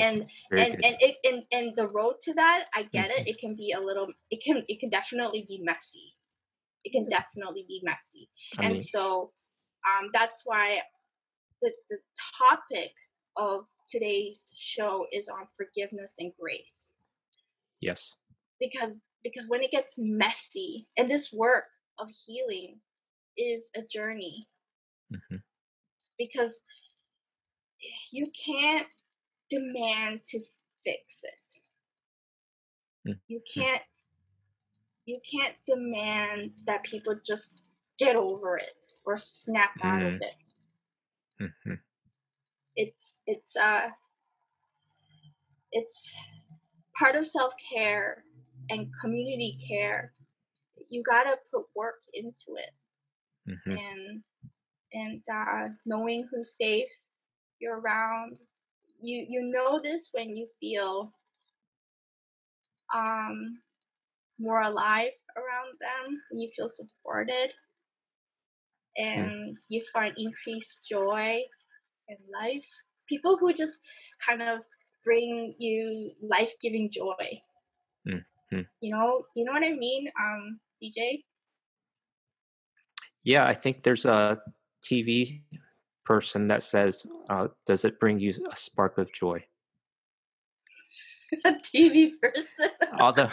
And 0.00 0.24
and 0.50 0.72
and, 0.72 0.96
it, 1.00 1.16
and 1.22 1.42
and 1.52 1.76
the 1.76 1.86
road 1.88 2.14
to 2.22 2.32
that 2.32 2.64
i 2.72 2.84
get 2.84 3.10
mm-hmm. 3.10 3.20
it 3.20 3.28
it 3.28 3.38
can 3.38 3.54
be 3.54 3.72
a 3.72 3.80
little 3.80 4.06
it 4.30 4.42
can 4.42 4.64
it 4.66 4.80
can 4.80 4.88
definitely 4.88 5.44
be 5.46 5.60
messy. 5.62 6.14
It 6.84 6.92
can 6.92 7.06
definitely 7.08 7.66
be 7.68 7.80
messy. 7.84 8.30
I 8.58 8.64
and 8.64 8.74
mean, 8.74 8.82
so 8.82 9.32
um 9.86 10.10
that's 10.12 10.42
why 10.44 10.80
the 11.60 11.72
the 11.90 11.98
topic 12.38 12.92
of 13.36 13.64
today's 13.88 14.52
show 14.56 15.06
is 15.12 15.28
on 15.28 15.46
forgiveness 15.56 16.14
and 16.18 16.32
grace. 16.40 16.94
Yes. 17.80 18.14
Because 18.60 18.92
because 19.22 19.48
when 19.48 19.62
it 19.62 19.70
gets 19.70 19.94
messy 19.98 20.86
and 20.96 21.10
this 21.10 21.32
work 21.32 21.64
of 21.98 22.08
healing 22.26 22.78
is 23.36 23.70
a 23.76 23.82
journey. 23.82 24.48
Mm-hmm. 25.12 25.36
because 26.18 26.62
you 28.12 28.28
can't 28.46 28.86
demand 29.50 30.20
to 30.26 30.38
fix 30.82 31.22
it. 31.22 33.08
Mm-hmm. 33.08 33.18
you 33.28 33.40
can't 33.52 33.82
you 35.04 35.18
can't 35.30 35.54
demand 35.66 36.52
that 36.66 36.84
people 36.84 37.14
just 37.26 37.60
get 37.98 38.16
over 38.16 38.56
it 38.56 38.86
or 39.04 39.16
snap 39.16 39.70
mm-hmm. 39.78 39.86
out 39.86 40.02
of 40.02 40.12
mm-hmm. 40.12 40.22
it 40.22 41.48
mm-hmm. 41.66 41.74
it's 42.76 43.22
it's 43.26 43.56
uh 43.56 43.88
it's 45.72 46.14
part 46.96 47.16
of 47.16 47.26
self-care 47.26 48.24
and 48.70 48.88
community 49.00 49.58
care, 49.66 50.12
you 50.88 51.02
gotta 51.02 51.36
put 51.52 51.64
work 51.74 52.00
into 52.14 52.56
it, 52.56 53.50
mm-hmm. 53.50 53.70
and 53.70 54.22
and 54.92 55.22
uh, 55.32 55.68
knowing 55.86 56.28
who's 56.30 56.56
safe 56.56 56.88
you're 57.58 57.80
around. 57.80 58.40
You 59.00 59.24
you 59.28 59.50
know 59.50 59.80
this 59.82 60.10
when 60.12 60.36
you 60.36 60.46
feel 60.60 61.12
um 62.94 63.58
more 64.38 64.62
alive 64.62 65.12
around 65.36 65.78
them, 65.80 66.20
when 66.30 66.40
you 66.40 66.50
feel 66.54 66.68
supported. 66.68 67.52
And 68.96 69.30
mm. 69.30 69.54
you 69.68 69.82
find 69.92 70.14
increased 70.16 70.86
joy 70.88 71.40
in 72.08 72.16
life. 72.40 72.66
People 73.08 73.36
who 73.38 73.52
just 73.52 73.74
kind 74.26 74.42
of 74.42 74.60
bring 75.04 75.54
you 75.58 76.12
life 76.22 76.52
giving 76.60 76.90
joy. 76.90 77.40
Mm. 78.08 78.24
Hmm. 78.50 78.60
You 78.80 78.94
know, 78.94 79.24
do 79.34 79.40
you 79.40 79.46
know 79.46 79.52
what 79.52 79.64
I 79.64 79.72
mean, 79.72 80.08
um, 80.20 80.60
DJ? 80.82 81.22
Yeah, 83.24 83.46
I 83.46 83.54
think 83.54 83.82
there's 83.82 84.04
a 84.04 84.38
TV 84.84 85.42
person 86.04 86.48
that 86.48 86.62
says, 86.62 87.06
uh, 87.30 87.48
"Does 87.66 87.84
it 87.84 87.98
bring 87.98 88.18
you 88.18 88.32
a 88.50 88.56
spark 88.56 88.98
of 88.98 89.10
joy?" 89.12 89.42
a 91.44 91.52
TV 91.52 92.12
person. 92.20 92.70
although, 93.00 93.30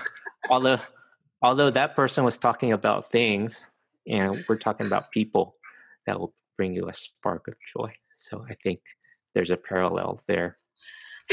although, 0.50 0.80
although 1.42 1.70
that 1.70 1.96
person 1.96 2.24
was 2.24 2.38
talking 2.38 2.72
about 2.72 3.12
things, 3.12 3.66
and 4.10 4.44
we're 4.50 4.58
talking 4.58 4.88
about 4.88 5.12
people 5.12 5.56
that 6.06 6.20
will 6.20 6.34
bring 6.58 6.74
you 6.74 6.90
a 6.90 6.94
spark 6.94 7.48
of 7.48 7.54
joy. 7.76 7.94
So 8.14 8.46
I 8.50 8.56
think 8.64 8.82
there's 9.34 9.52
a 9.52 9.58
parallel 9.58 10.22
there. 10.28 10.58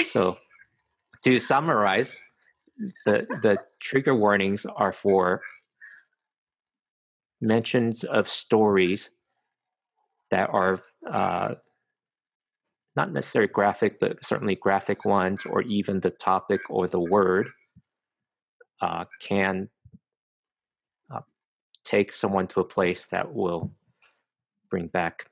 So 0.05 0.37
to 1.25 1.41
summarize, 1.41 2.15
the 3.07 3.27
the 3.43 3.59
trigger 3.81 4.15
warnings 4.15 4.67
are 4.67 4.93
for 4.93 5.41
mentions 7.41 8.05
of 8.05 8.29
stories 8.29 9.11
that 10.31 10.51
are 10.53 10.79
uh, 11.11 11.55
not 12.97 13.12
necessarily 13.12 13.51
graphic, 13.51 13.99
but 14.01 14.25
certainly 14.25 14.57
graphic 14.57 15.05
ones, 15.05 15.45
or 15.47 15.62
even 15.62 16.01
the 16.01 16.11
topic 16.11 16.61
or 16.69 16.87
the 16.87 17.01
word 17.01 17.49
uh, 18.81 19.05
can 19.21 19.69
take 21.87 22.12
someone 22.12 22.46
to 22.49 22.61
a 22.61 22.64
place 22.64 23.07
that 23.07 23.33
will 23.33 23.70
bring 24.68 24.88
back 24.88 25.31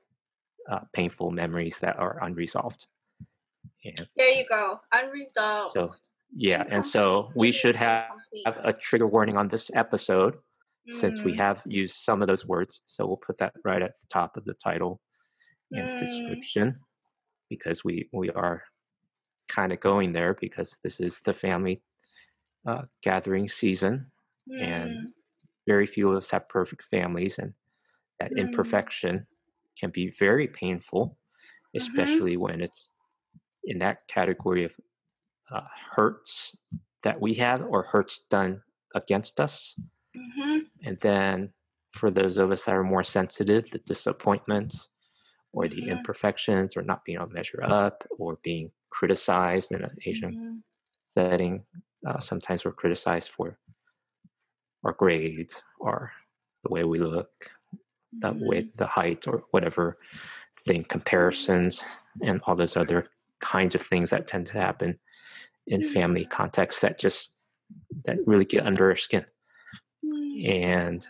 uh, 0.71 0.79
painful 0.93 1.29
memories 1.29 1.79
that 1.79 1.99
are 1.99 2.17
unresolved. 2.23 2.87
And 3.83 4.07
there 4.15 4.31
you 4.31 4.45
go, 4.47 4.79
unresolved. 4.93 5.73
So 5.73 5.93
yeah, 6.35 6.63
and 6.69 6.83
so 6.83 7.31
we 7.35 7.51
should 7.51 7.75
have, 7.75 8.05
have 8.45 8.57
a 8.63 8.73
trigger 8.73 9.05
warning 9.05 9.37
on 9.37 9.47
this 9.49 9.69
episode 9.75 10.35
mm. 10.89 10.93
since 10.93 11.21
we 11.21 11.33
mm. 11.33 11.37
have 11.37 11.61
used 11.65 11.97
some 11.97 12.21
of 12.21 12.27
those 12.27 12.47
words. 12.47 12.81
So 12.85 13.05
we'll 13.05 13.17
put 13.17 13.37
that 13.39 13.53
right 13.63 13.81
at 13.81 13.99
the 13.99 14.07
top 14.09 14.37
of 14.37 14.45
the 14.45 14.55
title 14.55 15.01
and 15.71 15.89
mm. 15.89 15.99
description 15.99 16.75
because 17.49 17.83
we 17.83 18.09
we 18.11 18.29
are 18.31 18.63
kind 19.47 19.71
of 19.71 19.79
going 19.79 20.13
there 20.13 20.35
because 20.39 20.79
this 20.83 20.99
is 20.99 21.21
the 21.21 21.33
family 21.33 21.81
uh, 22.65 22.83
gathering 23.03 23.47
season 23.47 24.07
mm. 24.51 24.61
and 24.61 25.11
very 25.67 25.87
few 25.87 26.09
of 26.09 26.17
us 26.17 26.31
have 26.31 26.47
perfect 26.49 26.83
families 26.83 27.37
and 27.39 27.53
that 28.19 28.31
mm. 28.31 28.39
imperfection 28.39 29.25
can 29.79 29.89
be 29.89 30.09
very 30.19 30.47
painful 30.47 31.17
mm-hmm. 31.75 31.77
especially 31.77 32.33
mm-hmm. 32.33 32.43
when 32.43 32.61
it's 32.61 32.91
in 33.65 33.79
that 33.79 34.07
category 34.07 34.63
of 34.63 34.75
uh, 35.53 35.61
hurts 35.91 36.55
that 37.03 37.19
we 37.19 37.33
have 37.35 37.61
or 37.61 37.83
hurts 37.83 38.21
done 38.29 38.61
against 38.95 39.39
us. 39.39 39.75
Mm-hmm. 40.15 40.59
And 40.83 40.97
then 41.01 41.53
for 41.93 42.09
those 42.09 42.37
of 42.37 42.51
us 42.51 42.65
that 42.65 42.75
are 42.75 42.83
more 42.83 43.03
sensitive, 43.03 43.69
the 43.69 43.79
disappointments 43.79 44.89
or 45.53 45.67
the 45.67 45.77
mm-hmm. 45.77 45.91
imperfections 45.91 46.75
or 46.75 46.81
not 46.81 47.05
being 47.05 47.17
able 47.17 47.27
to 47.27 47.33
measure 47.33 47.63
up 47.63 48.03
or 48.17 48.39
being 48.43 48.71
criticized 48.89 49.71
in 49.71 49.83
an 49.83 49.95
Asian 50.05 50.33
mm-hmm. 50.33 50.55
setting. 51.07 51.63
Uh, 52.07 52.19
sometimes 52.19 52.65
we're 52.65 52.71
criticized 52.71 53.29
for 53.29 53.57
our 54.85 54.93
grades 54.93 55.61
or 55.79 56.11
the 56.63 56.71
way 56.71 56.83
we 56.83 56.99
look, 56.99 57.29
the 58.19 58.31
way 58.31 58.61
mm-hmm. 58.61 58.77
the 58.77 58.87
height 58.87 59.27
or 59.27 59.43
whatever 59.51 59.97
thing, 60.65 60.83
comparisons 60.85 61.83
and 62.23 62.41
all 62.45 62.55
those 62.55 62.77
other 62.77 63.07
kinds 63.41 63.75
of 63.75 63.81
things 63.81 64.09
that 64.09 64.27
tend 64.27 64.45
to 64.45 64.53
happen 64.53 64.97
in 65.67 65.81
mm-hmm. 65.81 65.91
family 65.91 66.25
contexts 66.25 66.81
that 66.81 66.99
just 66.99 67.33
that 68.05 68.17
really 68.25 68.45
get 68.45 68.65
under 68.65 68.89
our 68.89 68.95
skin 68.95 69.25
mm. 70.05 70.49
and 70.49 71.07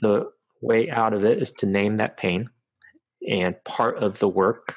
the 0.00 0.26
way 0.60 0.90
out 0.90 1.12
of 1.12 1.24
it 1.24 1.40
is 1.40 1.52
to 1.52 1.66
name 1.66 1.96
that 1.96 2.16
pain. 2.16 2.50
And 3.28 3.56
part 3.64 3.98
of 3.98 4.18
the 4.18 4.28
work, 4.28 4.74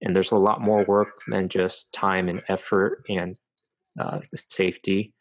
and 0.00 0.14
there's 0.14 0.32
a 0.32 0.38
lot 0.38 0.60
more 0.60 0.84
work 0.84 1.20
than 1.28 1.48
just 1.48 1.92
time 1.92 2.28
and 2.28 2.42
effort 2.48 3.04
and 3.08 3.36
uh, 4.00 4.20
safety. 4.48 5.14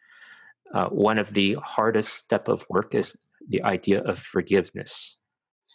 Uh, 0.73 0.87
one 0.87 1.17
of 1.17 1.33
the 1.33 1.57
hardest 1.63 2.13
step 2.13 2.47
of 2.47 2.65
work 2.69 2.95
is 2.95 3.15
the 3.49 3.61
idea 3.63 4.01
of 4.03 4.19
forgiveness. 4.19 5.17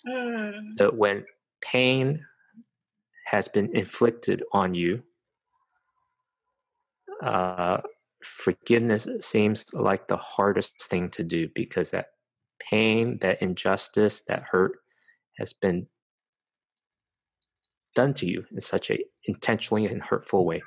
Mm. 0.07 0.77
That 0.79 0.97
when 0.97 1.25
pain 1.61 2.25
has 3.27 3.49
been 3.49 3.75
inflicted 3.77 4.43
on 4.53 4.75
you, 4.75 5.03
uh, 7.23 7.79
forgiveness 8.23 9.09
seems 9.21 9.73
like 9.73 10.09
the 10.09 10.17
hardest 10.17 10.83
thing 10.83 11.11
to 11.11 11.23
do 11.23 11.49
because 11.55 11.91
that 11.91 12.07
pain, 12.59 13.19
that 13.21 13.43
injustice, 13.43 14.23
that 14.29 14.45
hurt 14.51 14.79
has 15.39 15.53
been 15.53 15.87
done 17.95 18.15
to 18.15 18.27
you 18.27 18.45
in 18.53 18.61
such 18.61 18.91
a 18.91 18.99
intentionally 19.25 19.87
and 19.87 20.03
hurtful 20.03 20.45
way. 20.45 20.63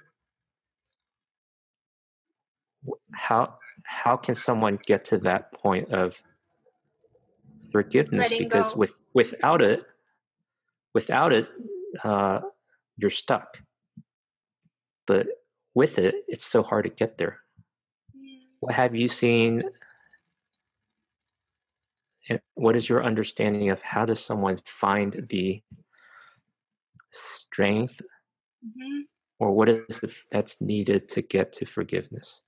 How 3.14 3.59
how 3.90 4.16
can 4.16 4.36
someone 4.36 4.78
get 4.86 5.04
to 5.04 5.18
that 5.18 5.52
point 5.52 5.92
of 5.92 6.22
forgiveness? 7.72 8.22
Letting 8.22 8.44
because 8.44 8.74
go. 8.74 8.80
with 8.80 9.02
without 9.16 9.64
it, 9.64 9.84
without 10.94 11.34
it, 11.34 11.50
uh, 12.04 12.42
you're 12.98 13.10
stuck. 13.10 13.64
But 15.08 15.28
with 15.74 15.98
it, 15.98 16.14
it's 16.28 16.46
so 16.46 16.62
hard 16.62 16.86
to 16.86 16.92
get 16.92 17.18
there. 17.18 17.40
What 18.60 18.76
have 18.76 18.96
you 18.96 19.08
seen? 19.08 19.64
What 22.54 22.76
is 22.76 22.88
your 22.88 23.04
understanding 23.04 23.72
of 23.72 23.82
how 23.82 24.06
does 24.06 24.24
someone 24.24 24.60
find 24.66 25.26
the 25.30 25.64
strength, 27.10 28.04
mm-hmm. 28.64 29.02
or 29.40 29.52
what 29.52 29.68
is 29.68 30.00
that's 30.32 30.62
needed 30.62 31.10
to 31.10 31.24
get 31.24 31.54
to 31.54 31.66
forgiveness? 31.66 32.44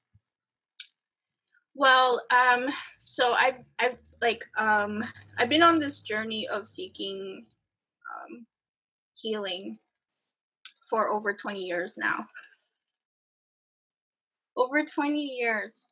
Well, 1.75 2.21
um, 2.31 2.67
so 2.99 3.33
I've 3.33 3.63
I've 3.79 3.97
like 4.21 4.43
um 4.57 5.03
I've 5.37 5.49
been 5.49 5.63
on 5.63 5.79
this 5.79 5.99
journey 5.99 6.47
of 6.47 6.67
seeking 6.67 7.45
um, 8.15 8.45
healing 9.15 9.77
for 10.89 11.09
over 11.09 11.33
20 11.33 11.59
years 11.63 11.97
now. 11.97 12.25
Over 14.57 14.83
20 14.83 15.17
years 15.17 15.87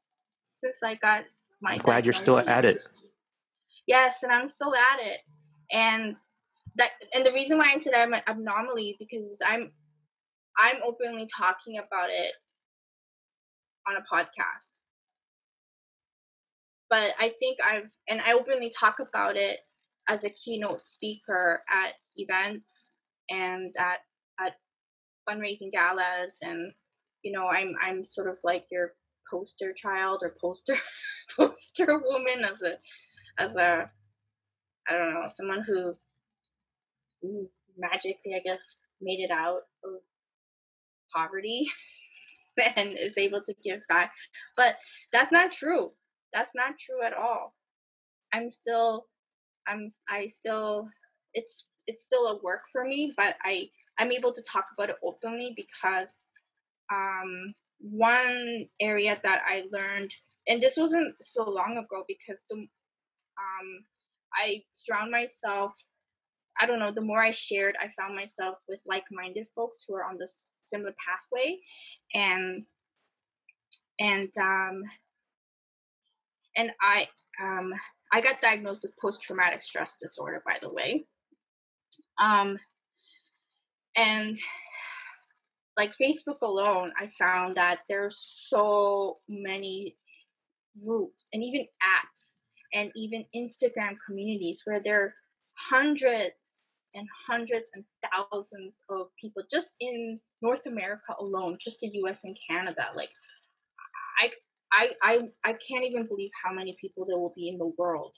since 0.62 0.78
I 0.84 0.96
got 0.96 1.24
my. 1.62 1.74
I'm 1.74 1.80
glad 1.80 2.06
you're 2.06 2.14
still 2.14 2.40
at 2.40 2.66
it. 2.66 2.84
Yes, 3.88 4.24
and 4.24 4.32
I'm 4.32 4.48
still 4.48 4.76
at 4.76 5.00
it, 5.00 5.20
and 5.72 6.16
that 6.76 6.92
and 7.16 7.26
the 7.26 7.32
reason 7.32 7.58
why 7.58 7.72
I 7.74 7.80
said 7.80 7.94
I'm 7.94 8.14
an 8.14 8.22
anomaly 8.28 8.98
because 9.00 9.40
I'm 9.46 9.72
I'm 10.58 10.78
openly 10.84 11.28
talking 11.36 11.78
about 11.78 12.10
it 12.10 12.34
on 13.88 13.96
a 13.96 14.02
podcast. 14.02 14.79
But 16.90 17.14
I 17.20 17.30
think 17.40 17.60
I've 17.66 17.90
and 18.08 18.22
I 18.22 18.34
openly 18.34 18.72
talk 18.78 19.00
about 19.00 19.38
it 19.38 19.60
as 20.08 20.24
a 20.24 20.30
keynote 20.30 20.84
speaker 20.84 21.64
at 21.70 21.94
events 22.18 22.90
and 23.30 23.74
at 23.78 24.00
at 24.40 24.56
fundraising 25.30 25.72
galas 25.72 26.38
and 26.42 26.74
you 27.22 27.32
know 27.32 27.48
I'm 27.48 27.76
I'm 27.82 28.04
sort 28.04 28.28
of 28.28 28.38
like 28.44 28.66
your 28.72 28.94
poster 29.32 29.74
child 29.74 30.22
or 30.24 30.36
poster 30.42 30.76
poster 31.38 32.00
woman 32.04 32.44
as 32.44 32.64
a 32.64 32.78
as 33.38 33.56
a 33.56 33.92
I 34.88 34.94
don't 34.94 35.14
know 35.14 35.30
someone 35.36 35.64
who 35.64 35.94
magically 37.78 38.34
I 38.36 38.40
guess 38.44 38.78
made 39.02 39.20
it 39.20 39.32
out 39.32 39.62
of 39.84 39.92
poverty 41.16 41.68
and 42.76 42.98
is 42.98 43.18
able 43.18 43.42
to 43.42 43.54
give 43.64 43.82
back. 43.88 44.12
But 44.58 44.76
that's 45.12 45.32
not 45.32 45.52
true 45.52 45.92
that's 46.34 46.56
not 46.56 46.78
true 46.80 47.02
at 47.04 47.14
all 47.14 47.54
I'm 48.34 48.50
still 48.50 49.08
I'm 49.68 49.88
I 50.08 50.28
still 50.28 50.88
it's 51.34 51.68
it's 51.88 52.04
still 52.04 52.28
a 52.28 52.42
work 52.44 52.62
for 52.72 52.86
me 52.86 53.14
but 53.18 53.36
I 53.44 53.70
I'm 53.98 54.12
able 54.12 54.32
to 54.32 54.44
talk 54.44 54.66
about 54.78 54.90
it 54.90 54.98
openly 55.04 55.54
because 55.56 56.20
um 56.92 57.54
one 57.80 58.68
area 58.80 59.20
that 59.24 59.42
I 59.48 59.64
learned, 59.72 60.14
and 60.48 60.62
this 60.62 60.78
wasn't 60.78 61.16
so 61.22 61.50
long 61.50 61.78
ago 61.78 62.04
because 62.08 62.44
the 62.50 62.56
um, 62.58 63.86
I 64.34 64.64
surround 64.74 65.12
myself. 65.12 65.74
I 66.60 66.66
don't 66.66 66.80
know. 66.80 66.92
The 66.92 67.02
more 67.02 67.22
I 67.22 67.32
shared, 67.32 67.76
I 67.80 67.88
found 67.98 68.16
myself 68.16 68.58
with 68.68 68.82
like-minded 68.86 69.48
folks 69.56 69.86
who 69.88 69.96
are 69.96 70.04
on 70.04 70.18
this 70.18 70.50
similar 70.62 70.94
pathway, 71.06 71.58
and 72.14 72.66
and 74.00 74.30
um, 74.40 74.84
and 76.60 76.72
I 76.82 77.08
um, 77.42 77.74
I 78.12 78.22
got 78.22 78.42
diagnosed 78.42 78.84
with 78.84 78.98
post-traumatic 79.02 79.62
stress 79.62 79.96
disorder, 80.00 80.44
by 80.46 80.58
the 80.62 80.72
way. 80.72 81.06
Um, 82.22 82.58
and 83.96 84.38
like 85.78 85.94
Facebook 86.02 86.42
alone, 86.42 86.92
I 87.00 87.08
found 87.18 87.56
that 87.56 87.80
there's 87.88 88.18
so 88.50 89.20
many 89.30 89.96
groups 90.86 91.30
and 91.34 91.42
even 91.44 91.62
apps 91.82 92.36
and 92.74 92.92
even 92.96 93.26
Instagram 93.34 93.96
communities 94.06 94.64
where 94.66 94.82
there 94.84 95.02
are 95.02 95.14
hundreds 95.58 96.74
and 96.94 97.08
hundreds 97.28 97.72
and 97.74 97.86
thousands 98.12 98.84
of 98.90 99.08
people 99.22 99.44
just 99.50 99.70
in 99.80 100.20
North 100.42 100.66
America 100.66 101.16
alone, 101.20 101.58
just 101.62 101.80
the 101.80 101.90
US 102.04 102.26
and 102.26 102.38
Canada. 102.50 102.88
Like 102.96 103.12
I 104.22 104.30
I 104.72 104.92
I 105.02 105.20
I 105.44 105.54
can't 105.54 105.86
even 105.86 106.08
believe 106.08 106.32
how 106.44 106.54
many 106.54 106.78
people 106.80 107.06
there 107.06 107.18
will 107.18 107.34
be 107.36 107.50
in 107.50 107.58
the 107.58 107.74
world, 107.78 108.16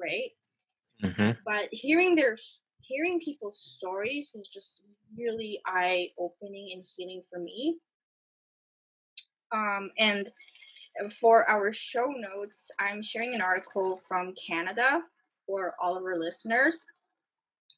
right? 0.00 0.30
Mm-hmm. 1.02 1.38
But 1.44 1.68
hearing 1.72 2.14
their 2.14 2.36
hearing 2.80 3.20
people's 3.20 3.60
stories 3.60 4.30
was 4.34 4.48
just 4.48 4.82
really 5.18 5.60
eye 5.66 6.08
opening 6.18 6.70
and 6.72 6.84
healing 6.96 7.22
for 7.30 7.38
me. 7.38 7.78
Um, 9.52 9.90
and 9.98 10.30
for 11.20 11.48
our 11.48 11.72
show 11.72 12.06
notes, 12.06 12.70
I'm 12.78 13.02
sharing 13.02 13.34
an 13.34 13.40
article 13.40 14.00
from 14.08 14.34
Canada 14.34 15.02
for 15.46 15.74
all 15.80 15.96
of 15.96 16.02
our 16.02 16.18
listeners 16.18 16.84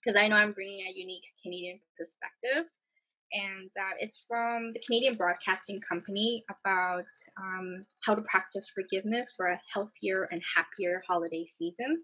because 0.03 0.21
I 0.21 0.29
know 0.29 0.37
I'm 0.37 0.53
bringing 0.53 0.87
a 0.87 0.93
unique 0.97 1.27
Canadian 1.43 1.81
perspective. 1.97 2.71
And 3.33 3.71
uh, 3.79 3.95
it's 3.99 4.25
from 4.27 4.73
the 4.73 4.81
Canadian 4.87 5.17
Broadcasting 5.17 5.81
Company 5.87 6.45
about 6.51 7.05
um, 7.41 7.85
how 8.05 8.15
to 8.15 8.23
practice 8.23 8.71
forgiveness 8.75 9.35
for 9.37 9.47
a 9.47 9.61
healthier 9.73 10.29
and 10.31 10.43
happier 10.57 11.03
holiday 11.09 11.47
season. 11.59 12.03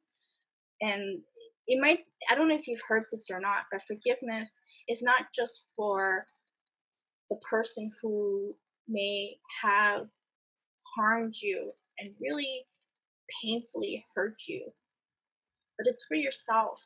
And 0.82 1.22
it 1.66 1.80
might 1.80 2.00
i 2.30 2.34
don't 2.34 2.48
know 2.48 2.54
if 2.54 2.68
you've 2.68 2.80
heard 2.87 3.04
this 3.10 3.28
or 3.30 3.40
not 3.40 3.64
but 3.70 3.82
forgiveness 3.87 4.52
is 4.88 5.02
not 5.02 5.26
just 5.34 5.68
for 5.76 6.26
the 7.30 7.37
person 7.48 7.90
who 8.02 8.54
may 8.88 9.34
have 9.62 10.06
harmed 10.96 11.34
you 11.40 11.72
and 11.98 12.14
really 12.20 12.66
painfully 13.42 14.04
hurt 14.14 14.37
you 14.46 14.64
but 15.78 15.87
it's 15.87 16.04
for 16.04 16.16
yourself 16.16 16.78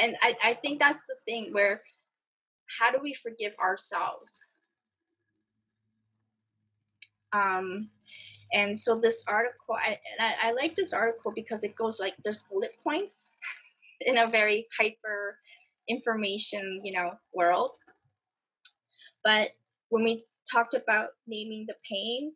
and 0.00 0.16
I, 0.22 0.36
I 0.42 0.54
think 0.54 0.80
that's 0.80 1.00
the 1.08 1.16
thing 1.26 1.52
where 1.52 1.82
how 2.78 2.90
do 2.92 2.98
we 3.02 3.14
forgive 3.14 3.52
ourselves 3.60 4.38
um 7.32 7.90
and 8.52 8.76
so 8.78 8.98
this 8.98 9.24
article, 9.28 9.74
I, 9.74 9.98
I, 10.18 10.34
I 10.48 10.52
like 10.52 10.74
this 10.74 10.92
article 10.92 11.32
because 11.34 11.62
it 11.62 11.76
goes 11.76 12.00
like 12.00 12.14
there's 12.22 12.40
bullet 12.50 12.74
points 12.82 13.30
in 14.00 14.18
a 14.18 14.28
very 14.28 14.66
hyper 14.78 15.38
information, 15.88 16.80
you 16.84 16.92
know, 16.92 17.12
world. 17.32 17.76
But 19.22 19.50
when 19.90 20.02
we 20.02 20.24
talked 20.50 20.74
about 20.74 21.10
naming 21.26 21.66
the 21.68 21.76
pain, 21.88 22.32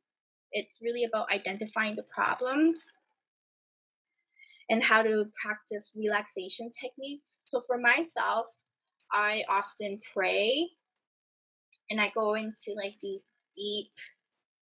it's 0.52 0.78
really 0.82 1.04
about 1.04 1.32
identifying 1.32 1.96
the 1.96 2.04
problems 2.04 2.92
and 4.70 4.82
how 4.82 5.02
to 5.02 5.26
practice 5.40 5.92
relaxation 5.96 6.70
techniques. 6.80 7.38
So 7.42 7.62
for 7.66 7.78
myself, 7.78 8.46
I 9.12 9.44
often 9.48 10.00
pray 10.12 10.68
and 11.90 12.00
I 12.00 12.10
go 12.14 12.34
into 12.34 12.74
like 12.76 12.94
these 13.02 13.24
deep 13.54 13.90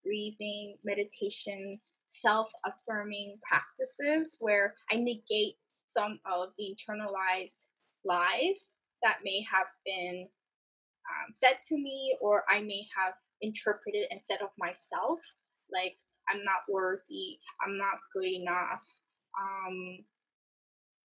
breathing, 0.04 0.76
meditation, 0.84 1.80
self 2.08 2.52
affirming 2.64 3.38
practices 3.48 4.36
where 4.40 4.74
I 4.90 4.96
negate 4.96 5.56
some 5.86 6.18
of 6.26 6.50
the 6.58 6.74
internalized 6.74 7.66
lies 8.04 8.70
that 9.02 9.18
may 9.24 9.44
have 9.50 9.66
been 9.84 10.28
um, 11.08 11.32
said 11.32 11.58
to 11.68 11.76
me 11.76 12.16
or 12.20 12.44
I 12.48 12.60
may 12.60 12.86
have 12.96 13.14
interpreted 13.40 14.06
said 14.24 14.42
of 14.42 14.50
myself. 14.58 15.20
Like, 15.72 15.96
I'm 16.28 16.44
not 16.44 16.62
worthy, 16.68 17.38
I'm 17.64 17.76
not 17.76 17.98
good 18.14 18.26
enough. 18.28 18.82
Um, 19.40 20.04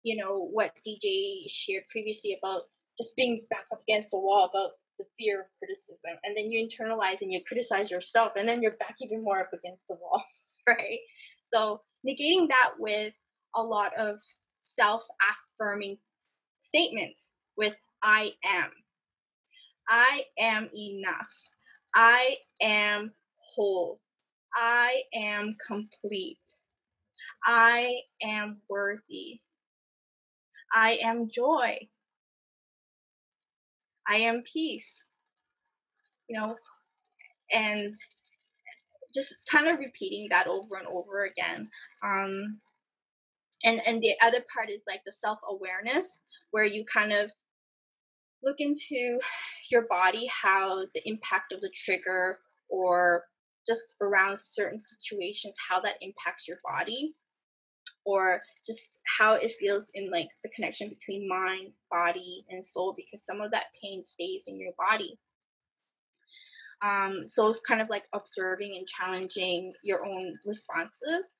you 0.03 0.17
know, 0.17 0.47
what 0.51 0.71
DJ 0.87 1.45
shared 1.47 1.83
previously 1.89 2.37
about 2.41 2.63
just 2.97 3.15
being 3.15 3.41
back 3.49 3.65
up 3.73 3.81
against 3.87 4.11
the 4.11 4.19
wall 4.19 4.45
about 4.45 4.71
the 4.97 5.05
fear 5.17 5.41
of 5.41 5.47
criticism. 5.57 6.17
And 6.23 6.35
then 6.37 6.51
you 6.51 6.65
internalize 6.65 7.21
and 7.21 7.31
you 7.31 7.41
criticize 7.45 7.91
yourself, 7.91 8.33
and 8.35 8.47
then 8.47 8.61
you're 8.61 8.77
back 8.77 8.95
even 9.01 9.23
more 9.23 9.39
up 9.39 9.51
against 9.53 9.87
the 9.87 9.95
wall, 9.95 10.23
right? 10.67 10.99
So 11.47 11.81
negating 12.07 12.47
that 12.49 12.73
with 12.79 13.13
a 13.55 13.63
lot 13.63 13.97
of 13.97 14.19
self 14.61 15.03
affirming 15.59 15.97
statements 16.61 17.33
with 17.57 17.75
I 18.03 18.33
am. 18.43 18.71
I 19.87 20.23
am 20.39 20.69
enough. 20.75 21.33
I 21.93 22.37
am 22.61 23.13
whole. 23.37 23.99
I 24.53 25.03
am 25.13 25.55
complete. 25.65 26.39
I 27.45 28.01
am 28.23 28.61
worthy. 28.69 29.39
I 30.73 30.99
am 31.03 31.29
joy. 31.29 31.87
I 34.07 34.17
am 34.17 34.43
peace. 34.43 35.05
You 36.27 36.39
know, 36.39 36.55
and 37.53 37.95
just 39.13 39.47
kind 39.49 39.67
of 39.67 39.79
repeating 39.79 40.27
that 40.29 40.47
over 40.47 40.75
and 40.77 40.87
over 40.87 41.25
again. 41.25 41.69
Um, 42.03 42.59
and 43.63 43.81
and 43.87 44.01
the 44.01 44.13
other 44.21 44.43
part 44.53 44.69
is 44.69 44.81
like 44.87 45.01
the 45.05 45.11
self 45.11 45.39
awareness, 45.49 46.19
where 46.51 46.65
you 46.65 46.83
kind 46.85 47.13
of 47.13 47.31
look 48.43 48.57
into 48.59 49.19
your 49.71 49.83
body, 49.89 50.27
how 50.27 50.85
the 50.93 51.07
impact 51.07 51.51
of 51.51 51.61
the 51.61 51.71
trigger 51.73 52.39
or 52.69 53.23
just 53.67 53.95
around 54.01 54.39
certain 54.39 54.79
situations, 54.79 55.55
how 55.69 55.79
that 55.81 55.95
impacts 56.01 56.47
your 56.47 56.59
body, 56.63 57.15
or 58.05 58.41
just 58.65 58.99
how 59.17 59.33
it 59.33 59.53
feels 59.59 59.91
in 59.93 60.11
like 60.11 60.29
the 60.43 60.49
connection 60.49 60.89
between 60.89 61.27
mind, 61.27 61.71
body, 61.91 62.45
and 62.49 62.65
soul, 62.65 62.93
because 62.95 63.25
some 63.25 63.41
of 63.41 63.51
that 63.51 63.65
pain 63.81 64.03
stays 64.03 64.45
in 64.47 64.59
your 64.59 64.73
body. 64.77 65.17
Um, 66.81 67.27
so 67.27 67.47
it's 67.47 67.61
kind 67.61 67.81
of 67.81 67.89
like 67.89 68.05
observing 68.13 68.75
and 68.77 68.87
challenging 68.87 69.73
your 69.83 70.05
own 70.05 70.37
responses 70.45 71.31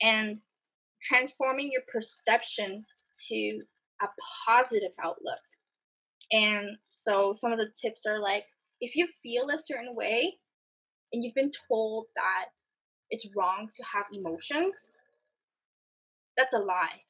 and 0.00 0.40
transforming 1.02 1.70
your 1.70 1.82
perception 1.92 2.84
to 3.28 3.62
a 4.02 4.06
positive 4.46 4.92
outlook. 5.02 5.40
And 6.32 6.76
so 6.88 7.32
some 7.32 7.52
of 7.52 7.58
the 7.58 7.70
tips 7.80 8.06
are 8.06 8.18
like 8.18 8.44
if 8.80 8.96
you 8.96 9.08
feel 9.22 9.50
a 9.50 9.58
certain 9.58 9.94
way 9.94 10.36
and 11.12 11.22
you've 11.22 11.34
been 11.34 11.52
told 11.68 12.06
that 12.16 12.46
it's 13.10 13.28
wrong 13.36 13.68
to 13.72 13.84
have 13.84 14.06
emotions, 14.12 14.88
that's 16.36 16.54
a 16.54 16.58
lie. 16.58 17.00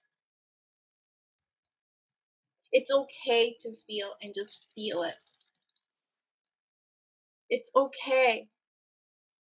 It's 2.72 2.90
okay 2.90 3.56
to 3.60 3.72
feel 3.86 4.14
and 4.22 4.34
just 4.34 4.66
feel 4.74 5.04
it. 5.04 5.14
It's 7.50 7.70
okay. 7.76 8.48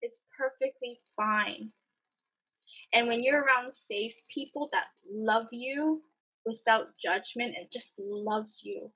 It's 0.01 0.21
perfectly 0.37 0.99
fine. 1.15 1.71
And 2.93 3.07
when 3.07 3.23
you're 3.23 3.41
around 3.41 3.73
safe 3.73 4.13
people 4.33 4.69
that 4.71 4.85
love 5.09 5.47
you 5.51 6.03
without 6.45 6.89
judgment 7.01 7.55
and 7.57 7.67
just 7.71 7.93
loves 7.97 8.61
you, 8.63 8.91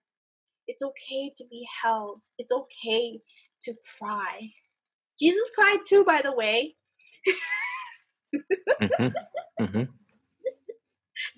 it's 0.67 0.83
okay 0.83 1.31
to 1.35 1.45
be 1.49 1.65
held. 1.81 2.23
It's 2.37 2.51
okay 2.51 3.19
to 3.63 3.73
cry. 3.97 4.49
Jesus 5.19 5.51
cried 5.55 5.79
too, 5.85 6.05
by 6.05 6.21
the 6.21 6.33
way. 6.33 6.75
mm-hmm. 8.81 9.07
Mm-hmm. 9.63 10.00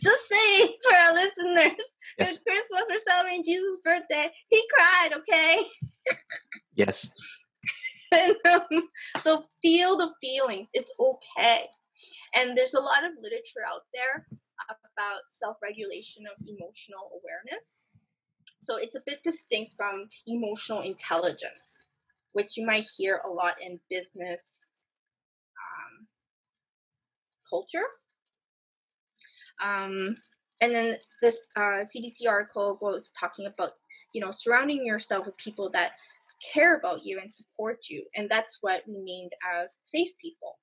Just 0.03 0.29
saying 0.29 0.69
for 0.83 0.95
our 0.95 1.13
listeners, 1.13 1.85
yes. 2.19 2.39
Christmas 2.47 2.83
we're 2.89 2.99
celebrating 3.07 3.43
Jesus' 3.43 3.77
birthday. 3.83 4.29
He 4.49 4.63
cried, 4.73 5.11
okay? 5.17 5.65
yes. 6.75 7.09
and, 8.11 8.35
um, 8.45 8.89
so 9.19 9.45
feel 9.61 9.97
the 9.97 10.13
feelings. 10.21 10.67
It's 10.73 10.93
okay. 10.99 11.65
And 12.35 12.57
there's 12.57 12.73
a 12.73 12.79
lot 12.79 13.03
of 13.03 13.11
literature 13.21 13.65
out 13.67 13.81
there 13.93 14.27
about 14.69 15.21
self 15.29 15.57
regulation 15.61 16.23
of 16.27 16.47
emotional 16.47 17.09
awareness. 17.19 17.79
So 18.59 18.77
it's 18.77 18.95
a 18.95 19.03
bit 19.05 19.19
distinct 19.23 19.73
from 19.75 20.07
emotional 20.25 20.81
intelligence, 20.81 21.85
which 22.33 22.57
you 22.57 22.65
might 22.65 22.85
hear 22.95 23.21
a 23.25 23.29
lot 23.29 23.55
in 23.61 23.79
business 23.89 24.65
um, 25.59 26.07
culture. 27.49 27.85
Um, 29.63 30.17
and 30.61 30.73
then 30.73 30.97
this 31.21 31.39
uh, 31.55 31.83
CBC 31.83 32.27
article 32.27 32.77
was 32.81 33.11
talking 33.19 33.47
about, 33.47 33.71
you 34.13 34.21
know, 34.21 34.31
surrounding 34.31 34.85
yourself 34.85 35.25
with 35.25 35.37
people 35.37 35.69
that 35.71 35.93
care 36.53 36.75
about 36.75 37.03
you 37.03 37.19
and 37.19 37.31
support 37.31 37.89
you, 37.89 38.05
and 38.15 38.29
that's 38.29 38.59
what 38.61 38.83
we 38.87 38.99
named 38.99 39.31
as 39.59 39.77
safe 39.83 40.11
people. 40.21 40.57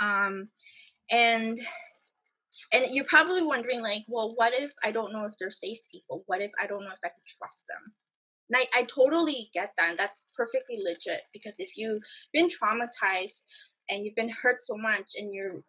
Um, 0.00 0.48
and 1.10 1.58
and 2.72 2.94
you're 2.94 3.04
probably 3.04 3.42
wondering 3.42 3.80
like, 3.80 4.02
well, 4.08 4.34
what 4.36 4.52
if 4.54 4.72
I 4.82 4.92
don't 4.92 5.12
know 5.12 5.24
if 5.24 5.32
they're 5.38 5.50
safe 5.50 5.78
people? 5.90 6.24
What 6.26 6.40
if 6.40 6.50
I 6.60 6.66
don't 6.66 6.80
know 6.80 6.90
if 6.90 6.98
I 7.04 7.08
can 7.08 7.22
trust 7.26 7.64
them? 7.68 7.92
And 8.50 8.66
I, 8.74 8.80
I 8.80 8.84
totally 8.84 9.50
get 9.54 9.72
that. 9.76 9.90
And 9.90 9.98
that's 9.98 10.20
perfectly 10.36 10.78
legit 10.82 11.22
because 11.32 11.56
if 11.58 11.76
you've 11.76 12.02
been 12.32 12.48
traumatized 12.48 13.40
and 13.88 14.04
you've 14.04 14.14
been 14.14 14.30
hurt 14.30 14.62
so 14.62 14.76
much 14.76 15.12
and 15.16 15.32
you're 15.32 15.62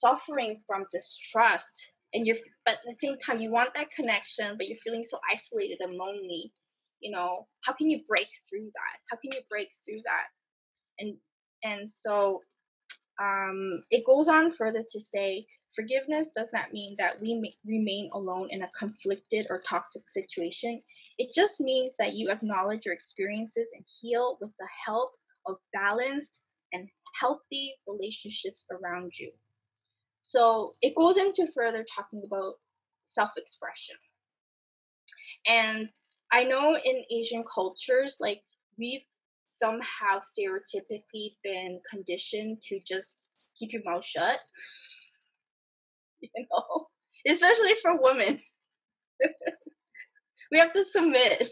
suffering 0.00 0.56
from 0.66 0.84
distrust 0.90 1.90
and 2.12 2.26
you're 2.26 2.36
but 2.64 2.74
at 2.74 2.80
the 2.84 2.94
same 2.94 3.16
time 3.18 3.38
you 3.38 3.50
want 3.50 3.74
that 3.74 3.90
connection 3.90 4.56
but 4.56 4.68
you're 4.68 4.78
feeling 4.78 5.04
so 5.04 5.18
isolated 5.32 5.78
and 5.80 5.94
lonely 5.94 6.52
you 7.00 7.10
know 7.10 7.46
how 7.64 7.72
can 7.72 7.90
you 7.90 8.00
break 8.08 8.28
through 8.48 8.64
that 8.64 8.98
how 9.10 9.16
can 9.16 9.30
you 9.34 9.40
break 9.50 9.68
through 9.84 10.00
that 10.04 10.26
and 10.98 11.16
and 11.64 11.88
so 11.88 12.40
um, 13.22 13.82
it 13.90 14.04
goes 14.04 14.28
on 14.28 14.50
further 14.50 14.84
to 14.88 15.00
say 15.00 15.46
forgiveness 15.74 16.30
does 16.34 16.50
not 16.52 16.72
mean 16.72 16.96
that 16.98 17.20
we 17.20 17.34
may, 17.34 17.54
remain 17.64 18.10
alone 18.12 18.48
in 18.50 18.62
a 18.62 18.70
conflicted 18.78 19.46
or 19.50 19.62
toxic 19.68 20.08
situation. 20.08 20.82
It 21.18 21.32
just 21.34 21.60
means 21.60 21.94
that 21.98 22.14
you 22.14 22.30
acknowledge 22.30 22.86
your 22.86 22.94
experiences 22.94 23.68
and 23.74 23.84
heal 24.00 24.38
with 24.40 24.50
the 24.58 24.68
help 24.84 25.10
of 25.46 25.56
balanced 25.72 26.42
and 26.72 26.88
healthy 27.20 27.74
relationships 27.86 28.66
around 28.70 29.12
you. 29.18 29.30
So 30.26 30.72
it 30.80 30.94
goes 30.94 31.18
into 31.18 31.46
further 31.54 31.84
talking 31.94 32.22
about 32.26 32.54
self 33.04 33.32
expression. 33.36 33.96
And 35.46 35.90
I 36.32 36.44
know 36.44 36.78
in 36.82 37.04
Asian 37.10 37.44
cultures, 37.44 38.16
like 38.20 38.40
we've 38.78 39.02
somehow 39.52 40.20
stereotypically 40.20 41.36
been 41.44 41.78
conditioned 41.90 42.62
to 42.62 42.80
just 42.88 43.18
keep 43.54 43.74
your 43.74 43.82
mouth 43.84 44.04
shut. 44.04 44.40
You 46.22 46.46
know, 46.50 46.86
especially 47.28 47.74
for 47.82 48.00
women. 48.00 48.40
we 50.50 50.58
have 50.58 50.72
to 50.72 50.86
submit. 50.86 51.46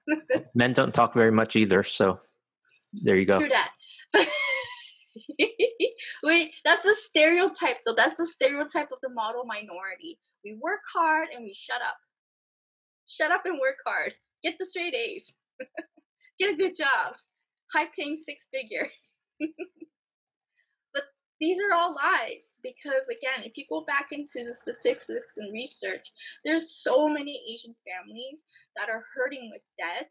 Men 0.54 0.74
don't 0.74 0.92
talk 0.92 1.14
very 1.14 1.32
much 1.32 1.56
either, 1.56 1.82
so 1.82 2.20
there 3.02 3.16
you 3.16 3.24
go. 3.24 3.38
True 3.38 3.48
that. 3.48 3.70
We 6.22 6.52
that's 6.64 6.82
the 6.82 6.96
stereotype 7.08 7.78
though. 7.84 7.94
That's 7.94 8.16
the 8.16 8.26
stereotype 8.26 8.92
of 8.92 8.98
the 9.02 9.10
model 9.10 9.44
minority. 9.44 10.18
We 10.44 10.58
work 10.60 10.80
hard 10.92 11.28
and 11.34 11.44
we 11.44 11.54
shut 11.54 11.80
up. 11.82 11.96
Shut 13.06 13.30
up 13.30 13.44
and 13.44 13.58
work 13.60 13.78
hard. 13.84 14.14
Get 14.42 14.56
the 14.58 14.66
straight 14.66 14.94
A's. 14.94 15.32
Get 16.38 16.54
a 16.54 16.56
good 16.56 16.76
job 16.76 17.14
high 17.72 17.88
paying 17.96 18.16
six 18.16 18.46
figure. 18.52 18.88
but 20.94 21.04
these 21.40 21.58
are 21.60 21.74
all 21.74 21.94
lies 21.94 22.56
because 22.62 23.06
again, 23.10 23.44
if 23.44 23.56
you 23.56 23.64
go 23.68 23.84
back 23.84 24.08
into 24.12 24.44
the 24.44 24.54
statistics 24.54 25.36
and 25.36 25.52
research, 25.52 26.12
there's 26.44 26.70
so 26.82 27.08
many 27.08 27.42
Asian 27.52 27.74
families 27.86 28.44
that 28.76 28.88
are 28.88 29.04
hurting 29.14 29.50
with 29.52 29.62
debt. 29.78 30.10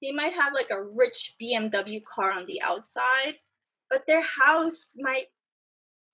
They 0.00 0.12
might 0.12 0.34
have 0.34 0.52
like 0.52 0.70
a 0.70 0.82
rich 0.82 1.34
BMW 1.40 2.02
car 2.04 2.32
on 2.32 2.46
the 2.46 2.60
outside, 2.62 3.36
but 3.92 4.06
their 4.06 4.22
house 4.22 4.94
might 4.96 5.26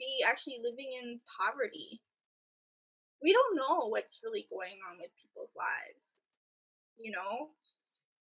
be 0.01 0.25
actually 0.27 0.59
living 0.63 0.91
in 1.01 1.21
poverty. 1.41 2.01
We 3.23 3.33
don't 3.33 3.57
know 3.57 3.87
what's 3.87 4.19
really 4.25 4.49
going 4.51 4.75
on 4.91 4.99
with 4.99 5.11
people's 5.23 5.55
lives. 5.57 6.17
You 6.99 7.13
know, 7.13 7.51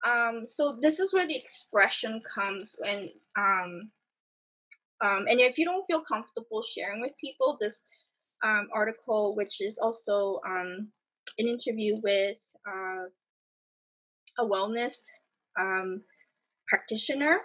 um, 0.05 0.47
so 0.47 0.79
this 0.83 1.01
is 1.01 1.15
where 1.15 1.27
the 1.27 1.37
expression 1.37 2.21
comes 2.35 2.77
when 2.79 3.09
um, 3.39 3.91
um, 5.03 5.27
and 5.29 5.41
if 5.41 5.57
you 5.57 5.65
don't 5.65 5.87
feel 5.87 6.03
comfortable 6.03 6.63
sharing 6.63 7.01
with 7.01 7.13
people 7.19 7.57
this 7.59 7.83
um, 8.43 8.69
article 8.75 9.35
which 9.35 9.63
is 9.63 9.79
also 9.79 10.41
um, 10.47 10.89
an 11.39 11.47
interview 11.47 11.97
with 12.03 12.37
uh, 12.69 13.05
a 14.39 14.45
wellness 14.47 15.07
um, 15.59 16.03
practitioner 16.69 17.41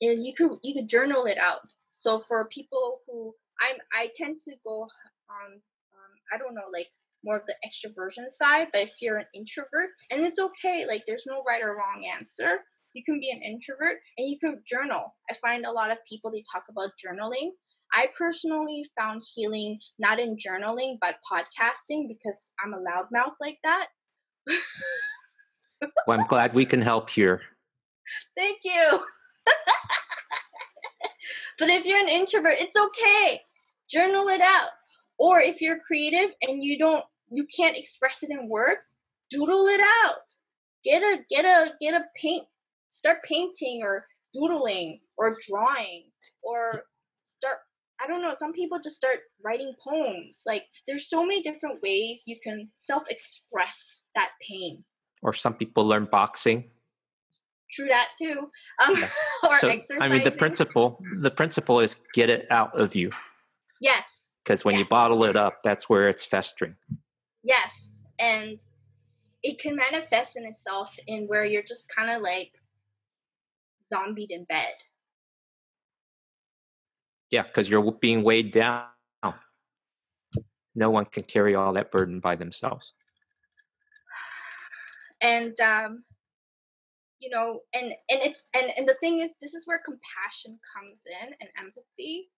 is 0.00 0.24
you 0.24 0.32
could 0.34 0.58
you 0.62 0.74
could 0.74 0.88
journal 0.88 1.26
it 1.26 1.38
out. 1.38 1.60
So 1.94 2.20
for 2.20 2.48
people 2.48 3.00
who 3.06 3.34
I'm 3.60 3.76
I 3.92 4.10
tend 4.14 4.38
to 4.44 4.54
go 4.64 4.82
on 4.82 5.52
um 5.52 6.12
I 6.32 6.38
don't 6.38 6.54
know 6.54 6.70
like 6.72 6.88
more 7.24 7.36
of 7.36 7.46
the 7.46 7.54
extroversion 7.66 8.30
side, 8.30 8.68
but 8.72 8.82
if 8.82 8.92
you're 9.00 9.16
an 9.16 9.26
introvert 9.34 9.90
and 10.10 10.24
it's 10.24 10.38
okay, 10.38 10.84
like 10.86 11.04
there's 11.06 11.24
no 11.26 11.42
right 11.46 11.62
or 11.62 11.76
wrong 11.76 12.04
answer. 12.16 12.58
You 12.92 13.02
can 13.04 13.18
be 13.18 13.30
an 13.30 13.42
introvert 13.42 13.96
and 14.18 14.28
you 14.28 14.38
can 14.38 14.62
journal. 14.66 15.16
I 15.28 15.34
find 15.34 15.64
a 15.64 15.72
lot 15.72 15.90
of 15.90 15.98
people 16.08 16.30
they 16.30 16.44
talk 16.52 16.64
about 16.70 16.90
journaling. 17.04 17.50
I 17.92 18.08
personally 18.16 18.84
found 18.96 19.22
healing 19.34 19.78
not 19.98 20.20
in 20.20 20.36
journaling 20.36 20.98
but 21.00 21.16
podcasting 21.30 22.08
because 22.08 22.50
I'm 22.62 22.74
a 22.74 22.78
loudmouth 22.78 23.34
like 23.40 23.58
that. 23.64 23.86
well, 26.06 26.20
I'm 26.20 26.26
glad 26.26 26.54
we 26.54 26.66
can 26.66 26.82
help 26.82 27.10
here. 27.10 27.40
Thank 28.36 28.58
you. 28.64 29.00
but 31.58 31.70
if 31.70 31.84
you're 31.84 32.00
an 32.00 32.08
introvert, 32.08 32.56
it's 32.58 32.78
okay. 32.78 33.40
Journal 33.88 34.28
it 34.28 34.40
out. 34.40 34.70
Or 35.18 35.40
if 35.40 35.60
you're 35.60 35.80
creative 35.80 36.34
and 36.42 36.62
you 36.62 36.78
don't 36.78 37.04
you 37.30 37.46
can't 37.54 37.76
express 37.76 38.22
it 38.22 38.30
in 38.30 38.48
words, 38.48 38.94
doodle 39.30 39.66
it 39.66 39.80
out. 40.04 40.22
Get 40.84 41.02
a 41.02 41.18
get 41.30 41.44
a 41.44 41.72
get 41.80 41.94
a 41.94 42.04
paint 42.20 42.44
start 42.88 43.18
painting 43.24 43.80
or 43.82 44.06
doodling 44.34 45.00
or 45.16 45.36
drawing 45.48 46.10
or 46.42 46.82
start 47.24 47.58
I 48.02 48.08
don't 48.08 48.22
know, 48.22 48.34
some 48.36 48.52
people 48.52 48.78
just 48.82 48.96
start 48.96 49.18
writing 49.44 49.72
poems. 49.82 50.42
Like 50.46 50.64
there's 50.86 51.08
so 51.08 51.24
many 51.24 51.42
different 51.42 51.80
ways 51.82 52.24
you 52.26 52.38
can 52.42 52.68
self-express 52.78 54.02
that 54.14 54.30
pain. 54.46 54.84
Or 55.22 55.32
some 55.32 55.54
people 55.54 55.86
learn 55.86 56.08
boxing. 56.10 56.70
True 57.74 57.88
that 57.88 58.10
too. 58.16 58.50
Um, 58.86 58.96
yeah. 58.96 59.58
so, 59.58 59.68
I 60.00 60.08
mean 60.08 60.22
the 60.22 60.30
principle 60.30 61.02
the 61.18 61.30
principle 61.30 61.80
is 61.80 61.96
get 62.14 62.30
it 62.30 62.46
out 62.50 62.78
of 62.78 62.94
you. 62.94 63.10
Yes. 63.80 64.30
Because 64.44 64.64
when 64.64 64.74
yes. 64.74 64.80
you 64.80 64.88
bottle 64.88 65.24
it 65.24 65.36
up, 65.36 65.58
that's 65.64 65.88
where 65.88 66.08
it's 66.08 66.24
festering. 66.24 66.76
Yes. 67.42 68.00
And 68.18 68.60
it 69.42 69.58
can 69.58 69.74
manifest 69.74 70.36
in 70.36 70.44
itself 70.44 70.94
in 71.06 71.24
where 71.26 71.44
you're 71.44 71.62
just 71.62 71.88
kind 71.88 72.10
of 72.10 72.22
like 72.22 72.52
zombied 73.86 74.30
in 74.30 74.44
bed. 74.44 74.74
Yeah, 77.30 77.42
because 77.42 77.68
you're 77.68 77.92
being 77.92 78.22
weighed 78.22 78.52
down. 78.52 78.84
No 80.74 80.90
one 80.90 81.04
can 81.04 81.22
carry 81.22 81.54
all 81.54 81.72
that 81.74 81.90
burden 81.90 82.20
by 82.20 82.36
themselves. 82.36 82.92
And 85.22 85.58
um, 85.60 86.04
you 87.24 87.30
know, 87.30 87.60
and 87.74 87.86
and 87.86 88.22
it's 88.22 88.44
and 88.54 88.70
and 88.76 88.86
the 88.86 88.94
thing 88.94 89.20
is, 89.20 89.30
this 89.40 89.54
is 89.54 89.66
where 89.66 89.80
compassion 89.84 90.58
comes 90.76 91.00
in 91.22 91.34
and 91.40 91.50
empathy. 91.58 92.28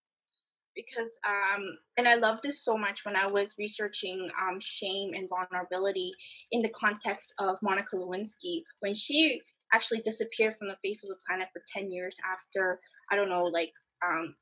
Because 0.75 1.09
um, 1.27 1.63
and 1.97 2.07
I 2.07 2.15
love 2.15 2.39
this 2.43 2.63
so 2.63 2.77
much 2.77 3.03
when 3.03 3.15
I 3.15 3.25
was 3.25 3.55
researching 3.57 4.29
um, 4.39 4.59
shame 4.61 5.13
and 5.15 5.27
vulnerability 5.27 6.11
in 6.51 6.61
the 6.61 6.69
context 6.69 7.33
of 7.39 7.57
Monica 7.63 7.95
Lewinsky 7.95 8.61
when 8.81 8.93
she 8.93 9.41
actually 9.73 10.01
disappeared 10.01 10.55
from 10.57 10.67
the 10.67 10.77
face 10.85 11.03
of 11.03 11.09
the 11.09 11.15
planet 11.27 11.49
for 11.51 11.61
10 11.75 11.91
years 11.91 12.15
after 12.31 12.79
I 13.11 13.15
don't 13.15 13.27
know 13.27 13.45
like 13.45 13.73
um, 14.05 14.35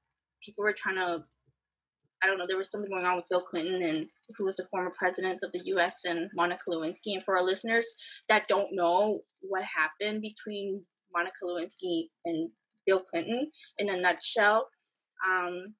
people 0.43 0.63
were 0.63 0.73
trying 0.73 0.95
to 0.95 1.23
I 2.25 2.27
don't 2.27 2.39
know 2.39 2.47
there 2.47 2.57
was 2.57 2.71
something 2.71 2.89
going 2.89 3.05
on 3.05 3.17
with 3.17 3.29
Bill 3.29 3.43
Clinton 3.43 3.83
and 3.83 4.07
who 4.35 4.45
was 4.45 4.55
the 4.55 4.63
former 4.63 4.91
president 4.97 5.43
of 5.43 5.51
the 5.51 5.61
U.S. 5.65 6.05
and 6.05 6.27
Monica 6.33 6.71
Lewinsky 6.71 7.13
and 7.13 7.23
for 7.23 7.37
our 7.37 7.43
listeners 7.43 7.95
that 8.29 8.47
don't 8.47 8.69
know 8.71 9.19
what 9.41 9.63
happened 9.63 10.23
between 10.23 10.81
Monica 11.13 11.35
Lewinsky 11.43 12.09
and 12.25 12.49
Bill 12.87 13.01
Clinton 13.01 13.51
in 13.77 13.89
a 13.89 13.97
nutshell. 13.97 14.67
Um, 15.29 15.75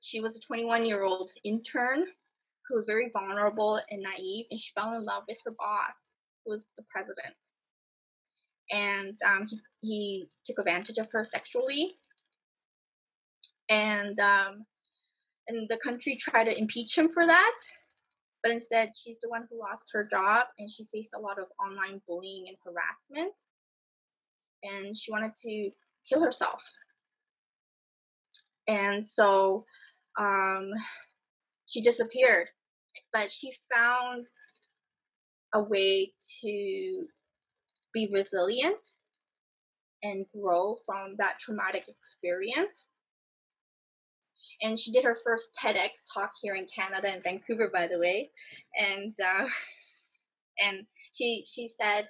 she 0.00 0.20
was 0.20 0.36
a 0.36 0.40
21 0.40 0.84
year 0.84 1.02
old 1.02 1.30
intern 1.42 2.04
who 2.68 2.76
was 2.76 2.84
very 2.86 3.10
vulnerable 3.10 3.80
and 3.90 4.02
naive, 4.02 4.44
and 4.50 4.60
she 4.60 4.72
fell 4.76 4.92
in 4.92 5.06
love 5.06 5.22
with 5.26 5.38
her 5.46 5.52
boss, 5.58 5.94
who 6.44 6.52
was 6.52 6.66
the 6.76 6.84
president. 6.90 7.34
And 8.70 9.18
um, 9.24 9.46
he, 9.46 9.58
he 9.80 10.28
took 10.44 10.58
advantage 10.58 10.98
of 10.98 11.08
her 11.12 11.24
sexually. 11.24 11.94
And 13.70 14.20
um, 14.20 14.66
and 15.48 15.68
the 15.68 15.76
country 15.78 16.16
tried 16.16 16.44
to 16.44 16.58
impeach 16.58 16.96
him 16.96 17.10
for 17.10 17.24
that, 17.24 17.58
but 18.42 18.52
instead 18.52 18.92
she's 18.96 19.18
the 19.18 19.28
one 19.28 19.46
who 19.50 19.58
lost 19.58 19.84
her 19.92 20.04
job 20.04 20.46
and 20.58 20.70
she 20.70 20.84
faced 20.92 21.14
a 21.14 21.20
lot 21.20 21.38
of 21.38 21.46
online 21.64 22.00
bullying 22.06 22.46
and 22.48 22.56
harassment. 22.64 23.34
And 24.62 24.96
she 24.96 25.12
wanted 25.12 25.34
to 25.42 25.70
kill 26.08 26.24
herself. 26.24 26.62
And 28.66 29.04
so 29.04 29.64
um, 30.18 30.70
she 31.66 31.82
disappeared. 31.82 32.48
But 33.12 33.30
she 33.30 33.52
found 33.72 34.26
a 35.52 35.62
way 35.62 36.12
to 36.42 37.06
be 37.92 38.10
resilient 38.12 38.80
and 40.02 40.26
grow 40.34 40.76
from 40.84 41.16
that 41.18 41.38
traumatic 41.38 41.88
experience. 41.88 42.90
And 44.62 44.78
she 44.78 44.90
did 44.90 45.04
her 45.04 45.16
first 45.22 45.50
TEDx 45.62 46.04
talk 46.12 46.32
here 46.40 46.54
in 46.54 46.66
Canada 46.66 47.14
in 47.14 47.22
Vancouver, 47.22 47.70
by 47.72 47.86
the 47.86 47.98
way. 47.98 48.30
And 48.78 49.14
uh, 49.22 49.46
and 50.64 50.86
she 51.12 51.44
she 51.46 51.68
said 51.68 52.08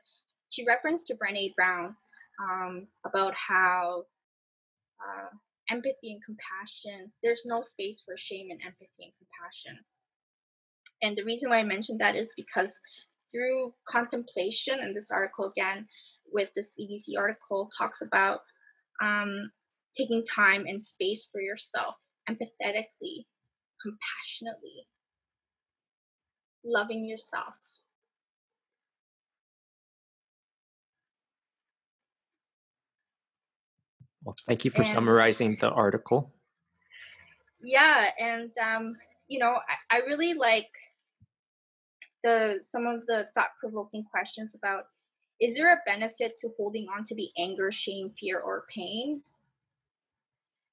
she 0.48 0.64
referenced 0.66 1.08
to 1.08 1.16
Brene 1.16 1.54
Brown 1.56 1.96
um, 2.40 2.86
about 3.04 3.34
how 3.34 4.04
uh, 5.00 5.28
empathy 5.70 6.12
and 6.12 6.22
compassion, 6.24 7.12
there's 7.22 7.42
no 7.44 7.60
space 7.60 8.02
for 8.04 8.16
shame 8.16 8.48
and 8.50 8.60
empathy 8.62 8.88
and 9.00 9.12
compassion. 9.18 9.84
And 11.02 11.16
the 11.16 11.24
reason 11.24 11.50
why 11.50 11.58
I 11.58 11.64
mentioned 11.64 12.00
that 12.00 12.16
is 12.16 12.32
because 12.36 12.78
through 13.32 13.72
contemplation, 13.88 14.78
and 14.80 14.96
this 14.96 15.10
article 15.10 15.46
again 15.46 15.86
with 16.32 16.50
this 16.54 16.76
CBC 16.78 17.18
article 17.18 17.70
talks 17.76 18.00
about 18.00 18.40
um, 19.02 19.50
taking 19.96 20.24
time 20.24 20.64
and 20.66 20.82
space 20.82 21.28
for 21.30 21.40
yourself, 21.40 21.96
empathetically, 22.28 23.24
compassionately, 23.80 24.86
loving 26.64 27.04
yourself. 27.04 27.54
Well, 34.24 34.34
thank 34.46 34.64
you 34.64 34.72
for 34.72 34.82
and, 34.82 34.90
summarizing 34.90 35.56
the 35.60 35.70
article. 35.70 36.32
Yeah, 37.60 38.10
and 38.18 38.50
um, 38.58 38.96
you 39.28 39.38
know, 39.38 39.60
I, 39.90 39.98
I 39.98 39.98
really 40.00 40.34
like 40.34 40.70
the 42.24 42.58
some 42.66 42.86
of 42.86 43.06
the 43.06 43.28
thought-provoking 43.34 44.04
questions 44.10 44.56
about 44.56 44.86
is 45.40 45.56
there 45.56 45.72
a 45.72 45.80
benefit 45.86 46.36
to 46.38 46.48
holding 46.56 46.86
on 46.88 47.04
to 47.04 47.14
the 47.14 47.28
anger, 47.38 47.70
shame, 47.70 48.10
fear, 48.18 48.40
or 48.40 48.64
pain? 48.68 49.22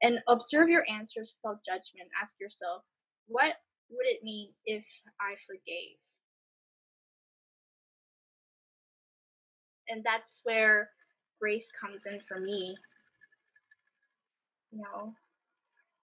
And 0.04 0.20
observe 0.28 0.70
your 0.70 0.86
answers 0.90 1.34
without 1.42 1.64
judgment. 1.66 2.10
Ask 2.22 2.40
yourself, 2.40 2.84
what 3.28 3.56
would 3.90 4.06
it 4.06 4.24
mean 4.24 4.50
if 4.66 4.86
I 5.20 5.36
forgave? 5.48 5.98
And 9.90 10.04
that's 10.04 10.42
where 10.44 10.90
grace 11.40 11.70
comes 11.80 12.06
in 12.06 12.20
for 12.22 12.40
me 12.40 12.76
you 14.74 14.82
know, 14.82 15.14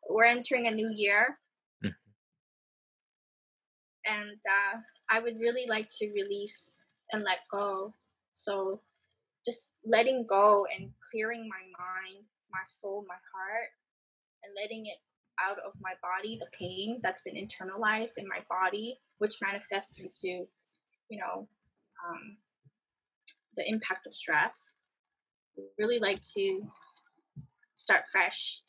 we're 0.08 0.24
entering 0.24 0.66
a 0.66 0.70
new 0.70 0.90
year. 0.94 1.38
Mm. 1.84 1.94
And 4.06 4.30
uh, 4.30 4.78
I 5.08 5.20
would 5.20 5.38
really 5.40 5.66
like 5.68 5.88
to 5.98 6.12
release 6.12 6.76
and 7.12 7.24
let 7.24 7.40
go. 7.50 7.94
So 8.30 8.80
just 9.44 9.70
letting 9.84 10.26
go 10.28 10.66
and 10.76 10.90
clearing 11.10 11.48
my 11.48 11.58
mind, 11.58 12.24
my 12.52 12.62
soul, 12.64 13.04
my 13.08 13.14
heart, 13.14 13.70
and 14.44 14.52
letting 14.60 14.86
it 14.86 14.98
out 15.42 15.58
of 15.66 15.72
my 15.80 15.92
body, 16.02 16.38
the 16.38 16.48
pain 16.56 17.00
that's 17.02 17.22
been 17.22 17.34
internalized 17.34 18.18
in 18.18 18.28
my 18.28 18.40
body, 18.48 18.98
which 19.18 19.36
manifests 19.42 20.00
into, 20.00 20.46
you 21.08 21.18
know, 21.18 21.48
um, 22.06 22.36
the 23.56 23.68
impact 23.68 24.06
of 24.06 24.14
stress. 24.14 24.72
Really 25.78 25.98
like 25.98 26.20
to 26.34 26.62
start 27.76 28.04
fresh. 28.12 28.60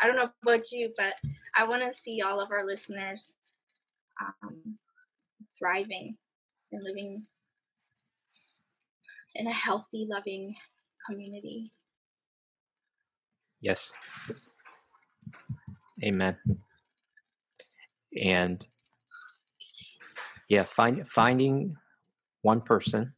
I 0.00 0.06
don't 0.06 0.16
know 0.16 0.30
about 0.42 0.70
you, 0.72 0.92
but 0.96 1.14
I 1.56 1.66
want 1.66 1.82
to 1.82 1.98
see 1.98 2.22
all 2.22 2.40
of 2.40 2.50
our 2.50 2.66
listeners 2.66 3.36
um, 4.20 4.78
thriving 5.58 6.16
and 6.72 6.82
living 6.82 7.24
in 9.34 9.46
a 9.46 9.52
healthy, 9.52 10.06
loving 10.08 10.54
community. 11.08 11.72
Yes. 13.60 13.92
Amen. 16.04 16.36
And 18.20 18.66
yeah, 20.48 20.64
find, 20.64 21.06
finding 21.08 21.74
one 22.42 22.60
person 22.60 23.12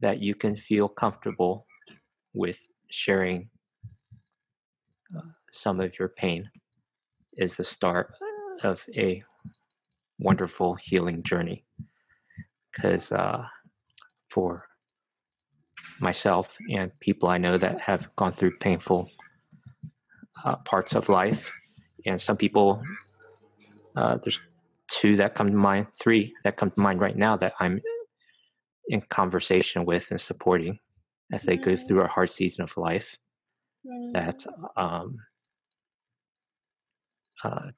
that 0.00 0.20
you 0.20 0.34
can 0.34 0.56
feel 0.56 0.88
comfortable 0.88 1.66
with 2.34 2.60
sharing 2.90 3.48
uh, 5.16 5.22
some 5.52 5.80
of 5.80 5.98
your 5.98 6.08
pain 6.08 6.48
is 7.36 7.56
the 7.56 7.64
start 7.64 8.14
of 8.62 8.84
a 8.94 9.22
wonderful 10.18 10.74
healing 10.74 11.22
journey. 11.22 11.64
Because 12.72 13.12
uh, 13.12 13.46
for 14.30 14.66
myself 16.00 16.56
and 16.70 16.92
people 17.00 17.28
I 17.28 17.38
know 17.38 17.56
that 17.56 17.80
have 17.80 18.14
gone 18.16 18.32
through 18.32 18.56
painful 18.58 19.10
uh, 20.44 20.56
parts 20.56 20.94
of 20.94 21.08
life, 21.08 21.50
and 22.06 22.20
some 22.20 22.36
people, 22.36 22.82
uh, 23.96 24.18
there's 24.22 24.40
two 24.88 25.16
that 25.16 25.34
come 25.34 25.48
to 25.48 25.56
mind, 25.56 25.86
three 25.98 26.34
that 26.44 26.56
come 26.56 26.70
to 26.70 26.80
mind 26.80 27.00
right 27.00 27.16
now 27.16 27.36
that 27.36 27.54
I'm 27.60 27.80
in 28.88 29.00
conversation 29.02 29.84
with 29.84 30.10
and 30.10 30.20
supporting 30.20 30.78
as 31.32 31.42
they 31.42 31.56
mm-hmm. 31.56 31.70
go 31.70 31.76
through 31.76 32.02
a 32.02 32.08
hard 32.08 32.30
season 32.30 32.62
of 32.64 32.76
life. 32.76 33.16
Mm-hmm. 33.86 34.12
That 34.12 34.44
um, 34.76 35.16
uh, 37.42 37.70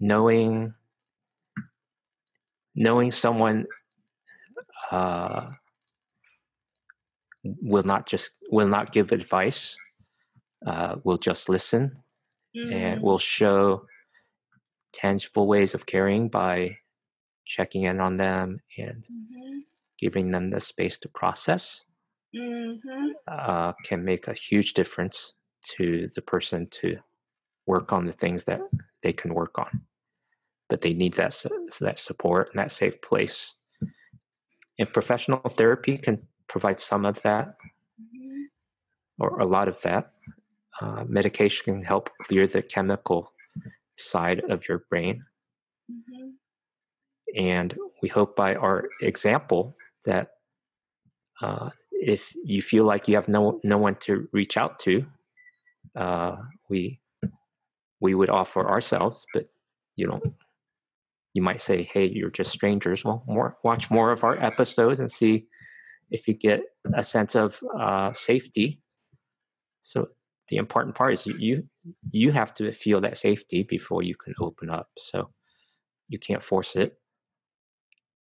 knowing 0.00 0.74
knowing 2.74 3.12
someone 3.12 3.66
uh, 4.90 5.50
will 7.44 7.82
not 7.82 8.06
just 8.06 8.30
will 8.50 8.68
not 8.68 8.92
give 8.92 9.12
advice, 9.12 9.76
uh, 10.66 10.96
will 11.04 11.18
just 11.18 11.48
listen, 11.48 11.92
mm-hmm. 12.56 12.72
and 12.72 13.02
will 13.02 13.18
show 13.18 13.86
tangible 14.92 15.46
ways 15.46 15.74
of 15.74 15.86
caring 15.86 16.28
by 16.28 16.76
checking 17.46 17.82
in 17.82 18.00
on 18.00 18.16
them 18.16 18.60
and 18.78 19.04
mm-hmm. 19.04 19.58
giving 19.98 20.30
them 20.30 20.50
the 20.50 20.60
space 20.60 20.98
to 20.98 21.08
process 21.08 21.84
mm-hmm. 22.34 23.08
uh, 23.26 23.72
can 23.84 24.04
make 24.04 24.28
a 24.28 24.34
huge 24.34 24.74
difference 24.74 25.34
to 25.76 26.08
the 26.14 26.22
person 26.22 26.66
to 26.70 26.96
work 27.66 27.92
on 27.92 28.06
the 28.06 28.12
things 28.12 28.44
that 28.44 28.60
they 29.02 29.12
can 29.12 29.34
work 29.34 29.58
on 29.58 29.82
but 30.68 30.80
they 30.80 30.94
need 30.94 31.14
that 31.14 31.34
that 31.80 31.98
support 31.98 32.50
and 32.52 32.58
that 32.58 32.72
safe 32.72 33.00
place 33.02 33.54
and 34.78 34.92
professional 34.92 35.40
therapy 35.50 35.98
can 35.98 36.22
provide 36.48 36.80
some 36.80 37.04
of 37.04 37.20
that 37.22 37.56
mm-hmm. 38.00 38.42
or 39.18 39.38
a 39.40 39.44
lot 39.44 39.68
of 39.68 39.80
that 39.82 40.12
uh, 40.82 41.04
medication 41.06 41.64
can 41.64 41.82
help 41.82 42.10
clear 42.22 42.46
the 42.46 42.60
chemical 42.60 43.32
side 43.96 44.42
of 44.50 44.66
your 44.68 44.84
brain. 44.90 45.24
Mm-hmm. 45.90 46.30
And 47.36 47.78
we 48.02 48.08
hope 48.08 48.34
by 48.34 48.56
our 48.56 48.88
example 49.00 49.76
that 50.04 50.32
uh, 51.40 51.70
if 51.92 52.34
you 52.44 52.60
feel 52.60 52.84
like 52.84 53.06
you 53.06 53.14
have 53.14 53.28
no 53.28 53.60
no 53.62 53.78
one 53.78 53.94
to 54.06 54.28
reach 54.32 54.56
out 54.56 54.78
to, 54.80 55.06
uh, 55.96 56.36
we 56.68 57.00
we 58.00 58.14
would 58.14 58.30
offer 58.30 58.68
ourselves, 58.68 59.24
but 59.32 59.48
you 59.96 60.06
know, 60.08 60.20
you 61.34 61.42
might 61.42 61.60
say, 61.60 61.84
"Hey, 61.84 62.06
you're 62.06 62.30
just 62.30 62.52
strangers." 62.52 63.04
Well, 63.04 63.22
more 63.26 63.56
watch 63.62 63.90
more 63.90 64.10
of 64.12 64.24
our 64.24 64.36
episodes 64.42 65.00
and 65.00 65.10
see 65.10 65.46
if 66.10 66.28
you 66.28 66.34
get 66.34 66.60
a 66.94 67.02
sense 67.02 67.34
of 67.34 67.58
uh, 67.78 68.12
safety. 68.12 68.80
So 69.80 70.08
the 70.52 70.58
important 70.58 70.94
part 70.94 71.14
is 71.14 71.26
you 71.26 71.66
you 72.10 72.30
have 72.30 72.52
to 72.52 72.70
feel 72.72 73.00
that 73.00 73.16
safety 73.16 73.62
before 73.62 74.02
you 74.02 74.14
can 74.14 74.34
open 74.38 74.68
up 74.68 74.90
so 74.98 75.30
you 76.10 76.18
can't 76.18 76.44
force 76.44 76.76
it. 76.76 76.98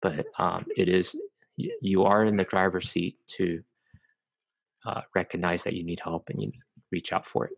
But 0.00 0.26
um, 0.38 0.64
it 0.76 0.88
is 0.88 1.16
you 1.56 2.04
are 2.04 2.24
in 2.24 2.36
the 2.36 2.44
driver's 2.44 2.88
seat 2.88 3.16
to 3.38 3.64
uh, 4.86 5.00
recognize 5.12 5.64
that 5.64 5.74
you 5.74 5.82
need 5.82 5.98
help 5.98 6.28
and 6.28 6.40
you 6.40 6.52
reach 6.92 7.12
out 7.12 7.26
for 7.26 7.46
it. 7.46 7.56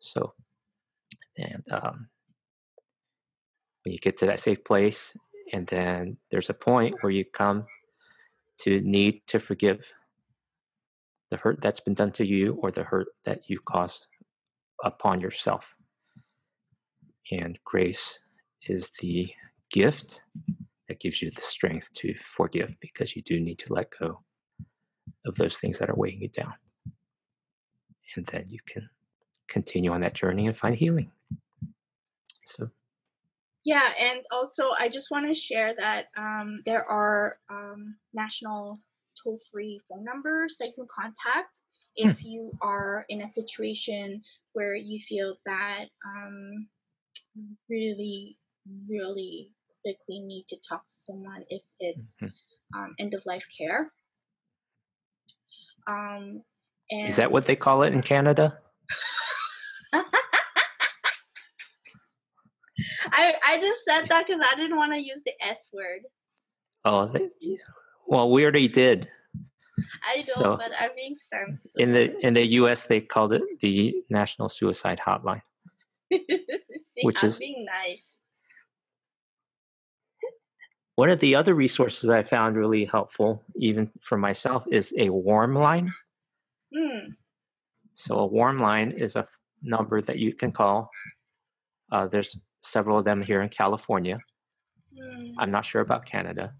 So 0.00 0.34
and 1.38 1.64
um, 1.70 2.08
when 3.84 3.94
you 3.94 3.98
get 3.98 4.18
to 4.18 4.26
that 4.26 4.38
safe 4.38 4.62
place 4.64 5.16
and 5.50 5.66
then 5.66 6.18
there's 6.30 6.50
a 6.50 6.60
point 6.68 6.96
where 7.00 7.10
you 7.10 7.24
come 7.24 7.64
to 8.58 8.82
need 8.82 9.22
to 9.28 9.38
forgive 9.38 9.94
the 11.34 11.40
hurt 11.40 11.60
that's 11.60 11.80
been 11.80 11.94
done 11.94 12.12
to 12.12 12.24
you 12.24 12.54
or 12.62 12.70
the 12.70 12.84
hurt 12.84 13.08
that 13.24 13.50
you 13.50 13.58
caused 13.66 14.06
upon 14.84 15.20
yourself. 15.20 15.74
And 17.32 17.58
grace 17.64 18.20
is 18.68 18.92
the 19.00 19.28
gift 19.68 20.22
that 20.86 21.00
gives 21.00 21.20
you 21.20 21.32
the 21.32 21.40
strength 21.40 21.92
to 21.94 22.14
forgive 22.14 22.76
because 22.80 23.16
you 23.16 23.22
do 23.22 23.40
need 23.40 23.58
to 23.58 23.72
let 23.72 23.92
go 23.98 24.20
of 25.26 25.34
those 25.34 25.58
things 25.58 25.78
that 25.80 25.90
are 25.90 25.96
weighing 25.96 26.22
you 26.22 26.28
down. 26.28 26.54
And 28.14 28.24
then 28.26 28.44
you 28.48 28.60
can 28.64 28.88
continue 29.48 29.90
on 29.90 30.02
that 30.02 30.14
journey 30.14 30.46
and 30.46 30.56
find 30.56 30.76
healing. 30.76 31.10
So, 32.46 32.68
yeah, 33.64 33.90
and 34.00 34.20
also 34.30 34.70
I 34.78 34.88
just 34.88 35.10
want 35.10 35.26
to 35.26 35.34
share 35.34 35.74
that 35.80 36.06
um, 36.16 36.62
there 36.64 36.84
are 36.84 37.38
um, 37.50 37.96
national 38.12 38.78
toll 39.22 39.38
free 39.52 39.80
phone 39.88 40.04
numbers 40.04 40.56
that 40.58 40.68
you 40.68 40.74
can 40.74 40.86
contact 40.94 41.60
hmm. 41.98 42.10
if 42.10 42.24
you 42.24 42.52
are 42.62 43.04
in 43.08 43.22
a 43.22 43.28
situation 43.30 44.22
where 44.52 44.74
you 44.74 45.00
feel 45.00 45.36
that 45.46 45.86
um, 46.06 46.68
really, 47.68 48.38
really 48.88 49.50
quickly 49.82 50.20
need 50.20 50.46
to 50.48 50.56
talk 50.66 50.86
to 50.88 50.94
someone 50.94 51.44
if 51.50 51.62
it's 51.80 52.16
mm-hmm. 52.22 52.80
um, 52.80 52.94
end 52.98 53.14
of 53.14 53.24
life 53.26 53.46
care. 53.56 53.92
Um, 55.86 56.42
Is 56.90 57.16
that 57.16 57.30
what 57.30 57.44
they 57.46 57.56
call 57.56 57.82
it 57.82 57.92
in 57.92 58.00
Canada? 58.00 58.58
I 63.06 63.34
I 63.46 63.60
just 63.60 63.84
said 63.86 64.08
that 64.08 64.26
because 64.26 64.40
I 64.44 64.56
didn't 64.56 64.76
want 64.76 64.92
to 64.92 64.98
use 64.98 65.20
the 65.24 65.32
S 65.40 65.70
word. 65.72 66.00
Oh, 66.84 67.06
they, 67.06 67.28
well, 68.06 68.30
we 68.30 68.42
already 68.42 68.68
did. 68.68 69.08
I 70.06 70.22
don't, 70.22 70.36
so 70.36 70.56
but 70.56 70.70
I 70.78 70.88
think 70.88 71.18
sense. 71.18 71.60
In 71.76 71.92
the 71.92 72.16
in 72.24 72.34
the 72.34 72.46
U.S., 72.58 72.86
they 72.86 73.00
called 73.00 73.32
it 73.32 73.42
the 73.60 73.94
National 74.08 74.48
Suicide 74.48 75.00
Hotline, 75.04 75.42
See, 76.12 76.38
which 77.02 77.22
I'm 77.22 77.28
is 77.28 77.38
being 77.38 77.66
nice. 77.66 78.16
One 80.96 81.10
of 81.10 81.18
the 81.18 81.34
other 81.34 81.54
resources 81.54 82.08
I 82.08 82.22
found 82.22 82.56
really 82.56 82.84
helpful, 82.84 83.42
even 83.56 83.90
for 84.00 84.16
myself, 84.16 84.64
is 84.70 84.94
a 84.96 85.10
warm 85.10 85.54
line. 85.54 85.92
Hmm. 86.72 87.10
So 87.94 88.18
a 88.18 88.26
warm 88.26 88.58
line 88.58 88.92
is 88.92 89.16
a 89.16 89.26
number 89.60 90.00
that 90.02 90.18
you 90.18 90.34
can 90.34 90.52
call. 90.52 90.90
Uh, 91.90 92.06
there's 92.06 92.36
several 92.62 92.98
of 92.98 93.04
them 93.04 93.22
here 93.22 93.42
in 93.42 93.48
California. 93.48 94.20
Hmm. 94.96 95.32
I'm 95.38 95.50
not 95.50 95.64
sure 95.64 95.80
about 95.82 96.06
Canada. 96.06 96.54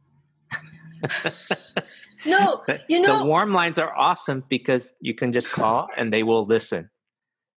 No, 2.26 2.62
you 2.88 3.02
know 3.02 3.18
the 3.18 3.24
warm 3.26 3.52
lines 3.52 3.78
are 3.78 3.94
awesome 3.94 4.44
because 4.48 4.94
you 5.00 5.14
can 5.14 5.32
just 5.32 5.50
call 5.50 5.88
and 5.96 6.12
they 6.12 6.22
will 6.22 6.46
listen 6.46 6.88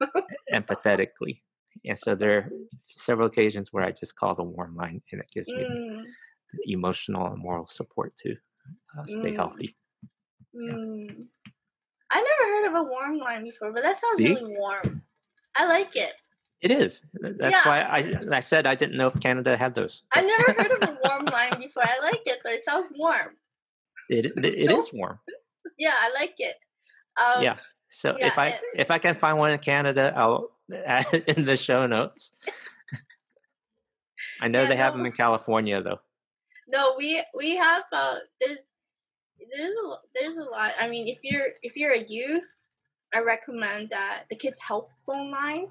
empathetically. 0.53 1.43
And 1.85 1.99
so 1.99 2.15
there 2.15 2.37
are 2.37 2.51
several 2.97 3.29
occasions 3.29 3.73
where 3.73 3.85
I 3.85 3.93
just 3.93 4.17
call 4.17 4.35
the 4.35 4.43
warm 4.43 4.75
line 4.75 5.03
and 5.13 5.21
it 5.21 5.31
gives 5.33 5.49
me 5.49 5.63
mm. 5.63 6.03
the 6.53 6.73
emotional 6.73 7.27
and 7.27 7.39
moral 7.39 7.67
support 7.67 8.17
to 8.25 8.33
uh, 8.99 9.05
stay 9.07 9.33
mm. 9.33 9.37
healthy. 9.37 9.77
Mm. 10.55 11.07
Yeah. 11.09 11.25
I 12.11 12.23
never 12.23 12.51
heard 12.51 12.67
of 12.69 12.87
a 12.87 12.91
warm 12.91 13.19
line 13.19 13.45
before, 13.45 13.73
but 13.73 13.83
that 13.83 14.01
sounds 14.01 14.17
See? 14.17 14.35
really 14.35 14.57
warm. 14.57 15.03
I 15.57 15.67
like 15.67 15.95
it. 15.97 16.13
It 16.63 16.71
is. 16.71 17.03
That's 17.21 17.39
yeah. 17.41 17.69
why 17.69 17.81
I 17.83 18.37
I 18.37 18.41
said 18.41 18.67
I 18.67 18.75
didn't 18.75 18.97
know 18.97 19.07
if 19.07 19.21
Canada 19.21 19.57
had 19.57 19.75
those. 19.75 20.03
I've 20.13 20.25
never 20.25 20.53
heard 20.53 20.83
of 20.83 20.89
a 20.89 20.99
warm 21.05 21.27
line 21.27 21.61
before. 21.61 21.83
I 21.85 22.01
like 22.03 22.23
it 22.25 22.39
though. 22.43 22.51
It 22.51 22.65
sounds 22.65 22.89
warm. 22.97 23.37
It 24.09 24.27
it, 24.27 24.45
it 24.45 24.71
is 24.71 24.93
warm. 24.93 25.19
Yeah, 25.79 25.93
I 25.95 26.11
like 26.19 26.37
it. 26.39 26.55
Um, 27.19 27.43
yeah. 27.43 27.57
So 27.91 28.17
yeah, 28.19 28.29
if 28.29 28.39
I 28.39 28.59
if 28.75 28.91
I 28.91 28.97
can 28.97 29.15
find 29.15 29.37
one 29.37 29.51
in 29.51 29.59
Canada, 29.59 30.11
I'll 30.17 30.53
add 30.87 31.07
it 31.13 31.37
in 31.37 31.45
the 31.45 31.57
show 31.57 31.87
notes. 31.87 32.33
I 34.41 34.49
know 34.49 34.63
yeah, 34.63 34.69
they 34.69 34.77
have 34.77 34.95
no, 34.95 34.99
them 34.99 35.07
in 35.07 35.13
California 35.13 35.83
though. 35.83 35.99
No, 36.67 36.95
we 36.97 37.23
we 37.35 37.57
have 37.57 37.85
uh 37.93 38.17
there's 38.41 38.59
there's 39.55 39.75
a 39.75 39.95
there's 40.15 40.37
a 40.37 40.45
lot. 40.45 40.73
I 40.79 40.89
mean, 40.89 41.09
if 41.09 41.19
you're 41.23 41.49
if 41.63 41.77
you're 41.77 41.93
a 41.93 42.05
youth, 42.05 42.57
I 43.15 43.21
recommend 43.21 43.91
that 43.91 44.25
the 44.31 44.37
Kids 44.37 44.61
Help 44.61 44.91
phone 45.05 45.31
line. 45.31 45.69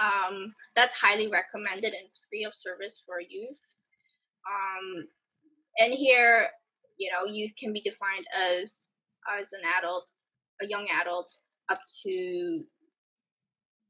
Um, 0.00 0.54
that's 0.74 0.94
highly 0.94 1.28
recommended 1.28 1.92
and 1.92 2.04
it's 2.04 2.20
free 2.30 2.44
of 2.44 2.54
service 2.54 3.02
for 3.06 3.20
youth. 3.20 3.60
Um, 4.48 5.06
and 5.78 5.92
here 5.92 6.48
you 6.98 7.10
know, 7.10 7.30
youth 7.30 7.52
can 7.58 7.72
be 7.72 7.80
defined 7.80 8.26
as 8.34 8.86
as 9.40 9.52
an 9.52 9.60
adult, 9.78 10.10
a 10.60 10.66
young 10.66 10.86
adult, 11.00 11.32
up 11.68 11.80
to 12.04 12.64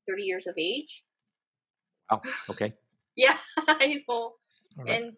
30 0.09 0.23
years 0.23 0.47
of 0.47 0.55
age. 0.59 1.05
Oh, 2.11 2.21
okay. 2.51 2.75
yeah, 3.17 3.37
know. 3.81 4.37
Right. 4.77 5.03
And 5.03 5.13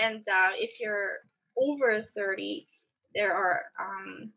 and 0.00 0.28
uh, 0.28 0.52
if 0.56 0.80
you're 0.80 1.18
over 1.56 2.02
30, 2.02 2.66
there 3.14 3.32
are 3.32 3.62
um, 3.80 4.30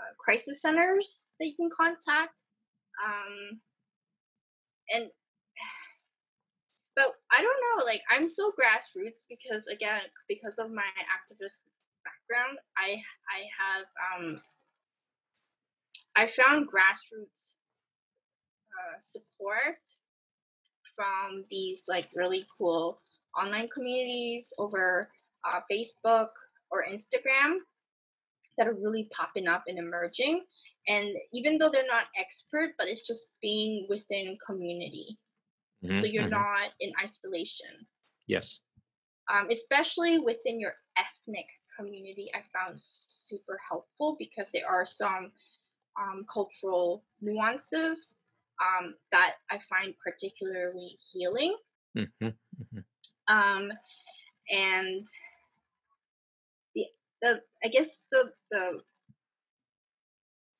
uh, 0.00 0.12
crisis 0.18 0.60
centers 0.60 1.24
that 1.38 1.46
you 1.46 1.54
can 1.54 1.70
contact. 1.74 2.42
Um, 3.04 3.60
and 4.94 5.04
but 6.96 7.14
I 7.30 7.42
don't 7.42 7.62
know. 7.78 7.84
Like 7.84 8.02
I'm 8.10 8.28
so 8.28 8.52
grassroots 8.52 9.24
because 9.28 9.66
again, 9.66 10.02
because 10.28 10.58
of 10.58 10.70
my 10.70 10.88
activist 11.08 11.60
background, 12.04 12.58
I 12.76 13.00
I 13.30 13.40
have 13.58 13.86
um 14.14 14.40
I 16.16 16.26
found 16.26 16.68
grassroots 16.68 17.54
uh, 18.72 18.96
support 19.00 19.78
from 20.96 21.44
these 21.50 21.84
like 21.88 22.08
really 22.14 22.44
cool 22.58 23.00
online 23.38 23.68
communities 23.68 24.52
over 24.58 25.08
uh, 25.44 25.60
Facebook 25.70 26.28
or 26.70 26.84
Instagram 26.90 27.56
that 28.58 28.66
are 28.66 28.74
really 28.74 29.08
popping 29.12 29.48
up 29.48 29.64
and 29.66 29.78
emerging. 29.78 30.44
And 30.88 31.14
even 31.32 31.58
though 31.58 31.70
they're 31.70 31.86
not 31.86 32.06
expert, 32.18 32.70
but 32.78 32.88
it's 32.88 33.06
just 33.06 33.26
being 33.40 33.86
within 33.88 34.36
community. 34.44 35.18
Mm-hmm, 35.84 35.98
so 35.98 36.06
you're 36.06 36.24
mm-hmm. 36.24 36.32
not 36.32 36.70
in 36.80 36.92
isolation. 37.02 37.86
Yes. 38.26 38.60
Um, 39.32 39.48
especially 39.50 40.18
within 40.18 40.60
your 40.60 40.74
ethnic 40.96 41.46
community, 41.78 42.30
I 42.34 42.42
found 42.52 42.76
super 42.78 43.58
helpful 43.68 44.16
because 44.18 44.50
there 44.52 44.68
are 44.68 44.86
some 44.86 45.30
um, 46.00 46.24
cultural 46.32 47.04
nuances 47.20 48.14
um, 48.60 48.94
that 49.10 49.34
I 49.50 49.58
find 49.58 49.94
particularly 50.04 50.98
healing. 51.00 51.56
Mm-hmm, 51.96 52.26
mm-hmm. 52.26 52.78
Um, 53.28 53.70
and 54.50 55.06
the 56.74 56.86
the 57.20 57.42
I 57.64 57.68
guess 57.68 57.98
the 58.10 58.32
the 58.50 58.80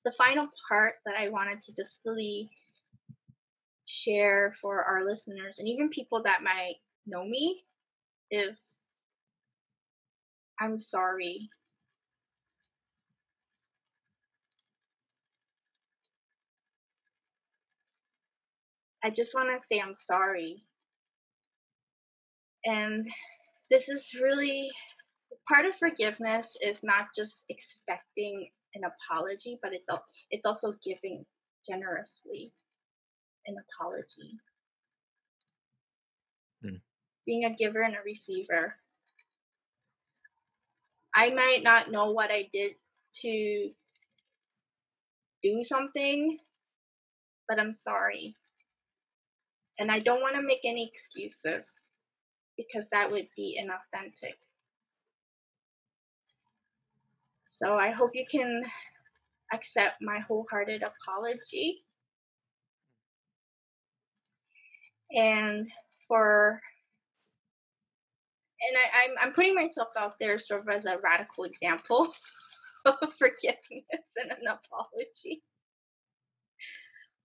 the 0.04 0.12
final 0.12 0.48
part 0.68 0.94
that 1.06 1.16
I 1.16 1.28
wanted 1.28 1.62
to 1.62 1.74
just 1.74 1.98
really 2.04 2.50
share 3.86 4.54
for 4.60 4.82
our 4.84 5.04
listeners 5.04 5.58
and 5.58 5.68
even 5.68 5.88
people 5.88 6.22
that 6.22 6.42
might 6.42 6.76
know 7.06 7.24
me 7.24 7.62
is 8.30 8.76
I'm 10.60 10.78
sorry 10.78 11.50
I 19.04 19.10
just 19.10 19.34
want 19.34 19.48
to 19.48 19.66
say 19.66 19.80
I'm 19.80 19.94
sorry. 19.94 20.62
And 22.64 23.04
this 23.68 23.88
is 23.88 24.14
really 24.22 24.70
part 25.48 25.66
of 25.66 25.74
forgiveness 25.74 26.56
is 26.62 26.80
not 26.84 27.06
just 27.16 27.44
expecting 27.48 28.48
an 28.74 28.82
apology, 28.84 29.58
but 29.62 29.72
it's 29.72 29.88
it's 30.30 30.46
also 30.46 30.74
giving 30.84 31.24
generously 31.66 32.52
an 33.46 33.56
apology. 33.56 34.38
Hmm. 36.62 36.76
Being 37.26 37.44
a 37.44 37.54
giver 37.54 37.82
and 37.82 37.94
a 37.94 38.02
receiver. 38.04 38.74
I 41.14 41.30
might 41.30 41.62
not 41.62 41.90
know 41.90 42.12
what 42.12 42.30
I 42.30 42.48
did 42.52 42.72
to 43.20 43.70
do 45.42 45.62
something, 45.62 46.38
but 47.48 47.60
I'm 47.60 47.72
sorry. 47.72 48.34
And 49.78 49.90
I 49.90 49.98
don't 49.98 50.20
want 50.20 50.36
to 50.36 50.42
make 50.42 50.60
any 50.64 50.90
excuses 50.92 51.66
because 52.56 52.86
that 52.92 53.10
would 53.10 53.26
be 53.36 53.60
inauthentic. 53.60 54.36
So 57.62 57.76
I 57.76 57.90
hope 57.90 58.10
you 58.14 58.26
can 58.28 58.64
accept 59.52 60.02
my 60.02 60.18
wholehearted 60.18 60.82
apology. 60.82 61.84
And 65.16 65.68
for 66.08 66.60
and 68.62 68.76
I, 68.76 69.04
I'm 69.04 69.16
I'm 69.20 69.32
putting 69.32 69.54
myself 69.54 69.90
out 69.96 70.14
there 70.18 70.40
sort 70.40 70.62
of 70.62 70.68
as 70.70 70.86
a 70.86 70.98
radical 71.04 71.44
example 71.44 72.12
of 72.84 72.96
forgiveness 73.16 74.08
and 74.16 74.32
an 74.32 74.46
apology. 74.48 75.42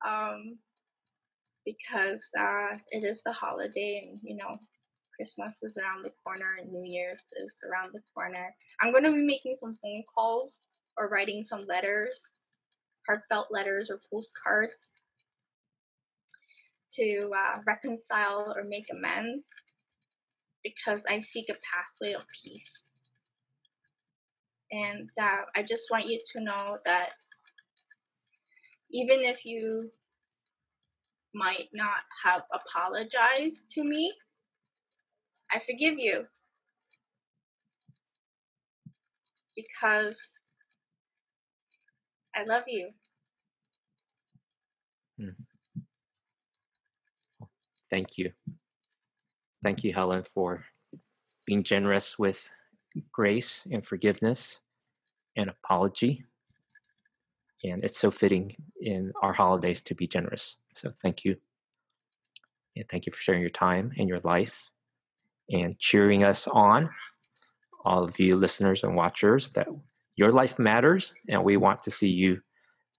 Um, 0.05 0.59
because 1.65 2.21
uh, 2.39 2.77
it 2.91 3.03
is 3.03 3.23
the 3.25 3.31
holiday 3.31 4.07
and 4.07 4.19
you 4.21 4.35
know 4.35 4.59
Christmas 5.17 5.57
is 5.63 5.77
around 5.77 6.03
the 6.03 6.11
corner 6.23 6.59
New 6.71 6.83
Year's 6.85 7.19
is 7.43 7.53
around 7.69 7.91
the 7.93 8.01
corner. 8.13 8.53
I'm 8.81 8.91
going 8.91 9.03
to 9.03 9.11
be 9.11 9.23
making 9.23 9.55
some 9.57 9.75
phone 9.81 10.03
calls 10.15 10.59
or 10.97 11.09
writing 11.09 11.43
some 11.43 11.65
letters, 11.67 12.21
heartfelt 13.07 13.47
letters 13.51 13.89
or 13.89 13.99
postcards 14.11 14.73
to 16.93 17.31
uh, 17.35 17.57
reconcile 17.65 18.53
or 18.55 18.63
make 18.63 18.85
amends 18.91 19.43
because 20.63 21.01
I 21.09 21.19
seek 21.21 21.49
a 21.49 21.53
pathway 21.53 22.13
of 22.13 22.21
peace. 22.43 22.83
And 24.71 25.09
uh, 25.19 25.41
I 25.55 25.63
just 25.63 25.89
want 25.91 26.07
you 26.07 26.19
to 26.33 26.41
know 26.41 26.77
that 26.85 27.11
even 28.91 29.21
if 29.21 29.45
you 29.45 29.89
might 31.33 31.69
not 31.73 32.01
have 32.23 32.43
apologized 32.51 33.69
to 33.71 33.83
me, 33.83 34.13
I 35.51 35.59
forgive 35.59 35.97
you. 35.97 36.25
Because 39.55 40.19
I 42.35 42.43
love 42.43 42.63
you. 42.67 42.89
Hmm. 45.19 45.29
Thank 47.89 48.17
you. 48.17 48.31
Thank 49.63 49.83
you, 49.83 49.93
Helen, 49.93 50.23
for 50.23 50.65
being 51.45 51.63
generous 51.63 52.19
with 52.19 52.49
grace 53.11 53.65
and 53.71 53.85
forgiveness 53.85 54.61
and 55.35 55.49
apology. 55.49 56.23
And 57.63 57.83
it's 57.83 57.97
so 57.97 58.11
fitting 58.11 58.55
in 58.81 59.11
our 59.23 59.33
holidays 59.33 59.81
to 59.83 59.95
be 59.95 60.05
generous. 60.05 60.57
So 60.75 60.91
thank 61.01 61.25
you. 61.25 61.37
And 62.75 62.87
thank 62.89 63.07
you 63.07 63.11
for 63.11 63.19
sharing 63.19 63.41
your 63.41 63.49
time 63.49 63.91
and 63.97 64.07
your 64.07 64.19
life 64.19 64.69
and 65.51 65.77
cheering 65.79 66.23
us 66.23 66.47
on, 66.47 66.89
all 67.85 68.03
of 68.03 68.19
you 68.19 68.35
listeners 68.35 68.83
and 68.83 68.95
watchers, 68.95 69.49
that 69.51 69.67
your 70.15 70.31
life 70.31 70.59
matters 70.59 71.13
and 71.29 71.43
we 71.43 71.57
want 71.57 71.81
to 71.83 71.91
see 71.91 72.09
you 72.09 72.41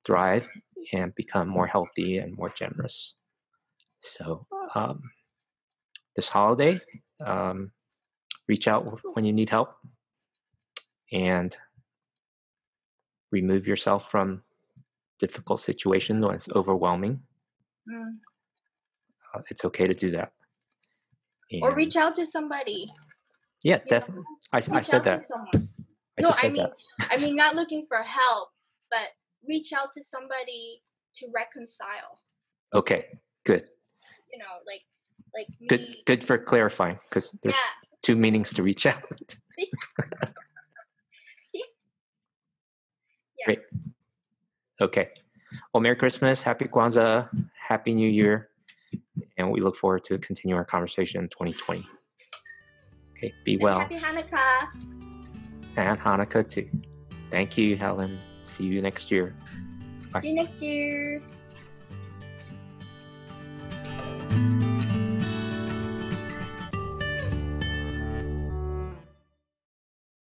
thrive 0.05 0.47
and 0.93 1.15
become 1.15 1.49
more 1.49 1.67
healthy 1.67 2.19
and 2.19 2.37
more 2.37 2.51
generous. 2.51 3.17
So, 4.01 4.47
um, 4.75 5.03
this 6.15 6.29
holiday, 6.29 6.81
um, 7.25 7.73
reach 8.49 8.67
out 8.67 9.01
when 9.15 9.25
you 9.25 9.33
need 9.33 9.51
help 9.51 9.75
and 11.13 11.57
remove 13.31 13.67
yourself 13.67 14.11
from 14.11 14.43
difficult 15.19 15.61
situations 15.61 16.25
when 16.25 16.35
it's 16.35 16.49
overwhelming. 16.51 17.21
Mm. 17.91 18.17
Uh, 19.35 19.43
it's 19.51 19.65
okay 19.65 19.87
to 19.87 19.95
do 19.95 20.11
that. 20.13 20.33
And 21.51 21.63
or 21.63 21.75
reach 21.75 21.97
out 21.97 22.15
to 22.17 22.27
somebody. 22.27 22.91
Yeah, 23.63 23.79
definitely. 23.89 24.25
I, 24.53 24.59
I 24.73 24.81
said 24.81 25.05
that. 25.05 25.23
I 25.55 26.23
no, 26.23 26.31
I 26.43 26.49
mean, 26.49 26.67
I 27.11 27.17
mean, 27.19 27.37
not 27.37 27.55
looking 27.55 27.87
for 27.89 27.99
help, 27.99 28.51
but 28.91 29.09
reach 29.49 29.73
out 29.73 29.93
to 29.95 30.03
somebody 30.03 30.83
to 31.17 31.29
reconcile. 31.35 32.19
Okay, 32.75 33.07
good. 33.45 33.71
You 34.33 34.39
know, 34.39 34.45
like, 34.67 34.83
like 35.35 35.47
me. 35.61 35.67
good. 35.69 35.97
Good 36.07 36.25
for 36.25 36.39
clarifying, 36.39 36.99
because 37.09 37.33
there's 37.43 37.55
yeah. 37.55 37.89
two 38.03 38.17
meanings 38.17 38.53
to 38.55 38.63
reach 38.63 38.87
out. 38.87 39.03
yeah. 41.53 41.63
Great. 43.45 43.61
Okay. 44.81 45.09
Well, 45.73 45.81
Merry 45.81 45.97
Christmas, 45.97 46.43
Happy 46.43 46.67
Kwanzaa, 46.67 47.29
Happy 47.55 47.95
New 47.95 48.09
Year 48.09 48.51
and 49.39 49.51
we 49.51 49.61
look 49.61 49.77
forward 49.77 50.05
to 50.05 50.19
continue 50.19 50.57
our 50.57 50.65
conversation 50.65 51.23
in 51.23 51.29
2020. 51.29 51.87
Okay, 53.13 53.33
be 53.45 53.57
well. 53.57 53.81
Happy 53.81 53.97
Hanukkah. 53.97 54.69
And 55.77 55.99
Hanukkah 55.99 56.49
too. 56.49 56.69
Thank 57.31 57.57
you, 57.57 57.77
Helen. 57.77 58.19
See 58.43 58.65
you 58.65 58.83
next 58.83 59.11
year. 59.11 59.35
Bye. 60.13 60.21
See 60.21 60.29
you 60.31 60.35
next 60.35 60.63
year. 60.63 61.23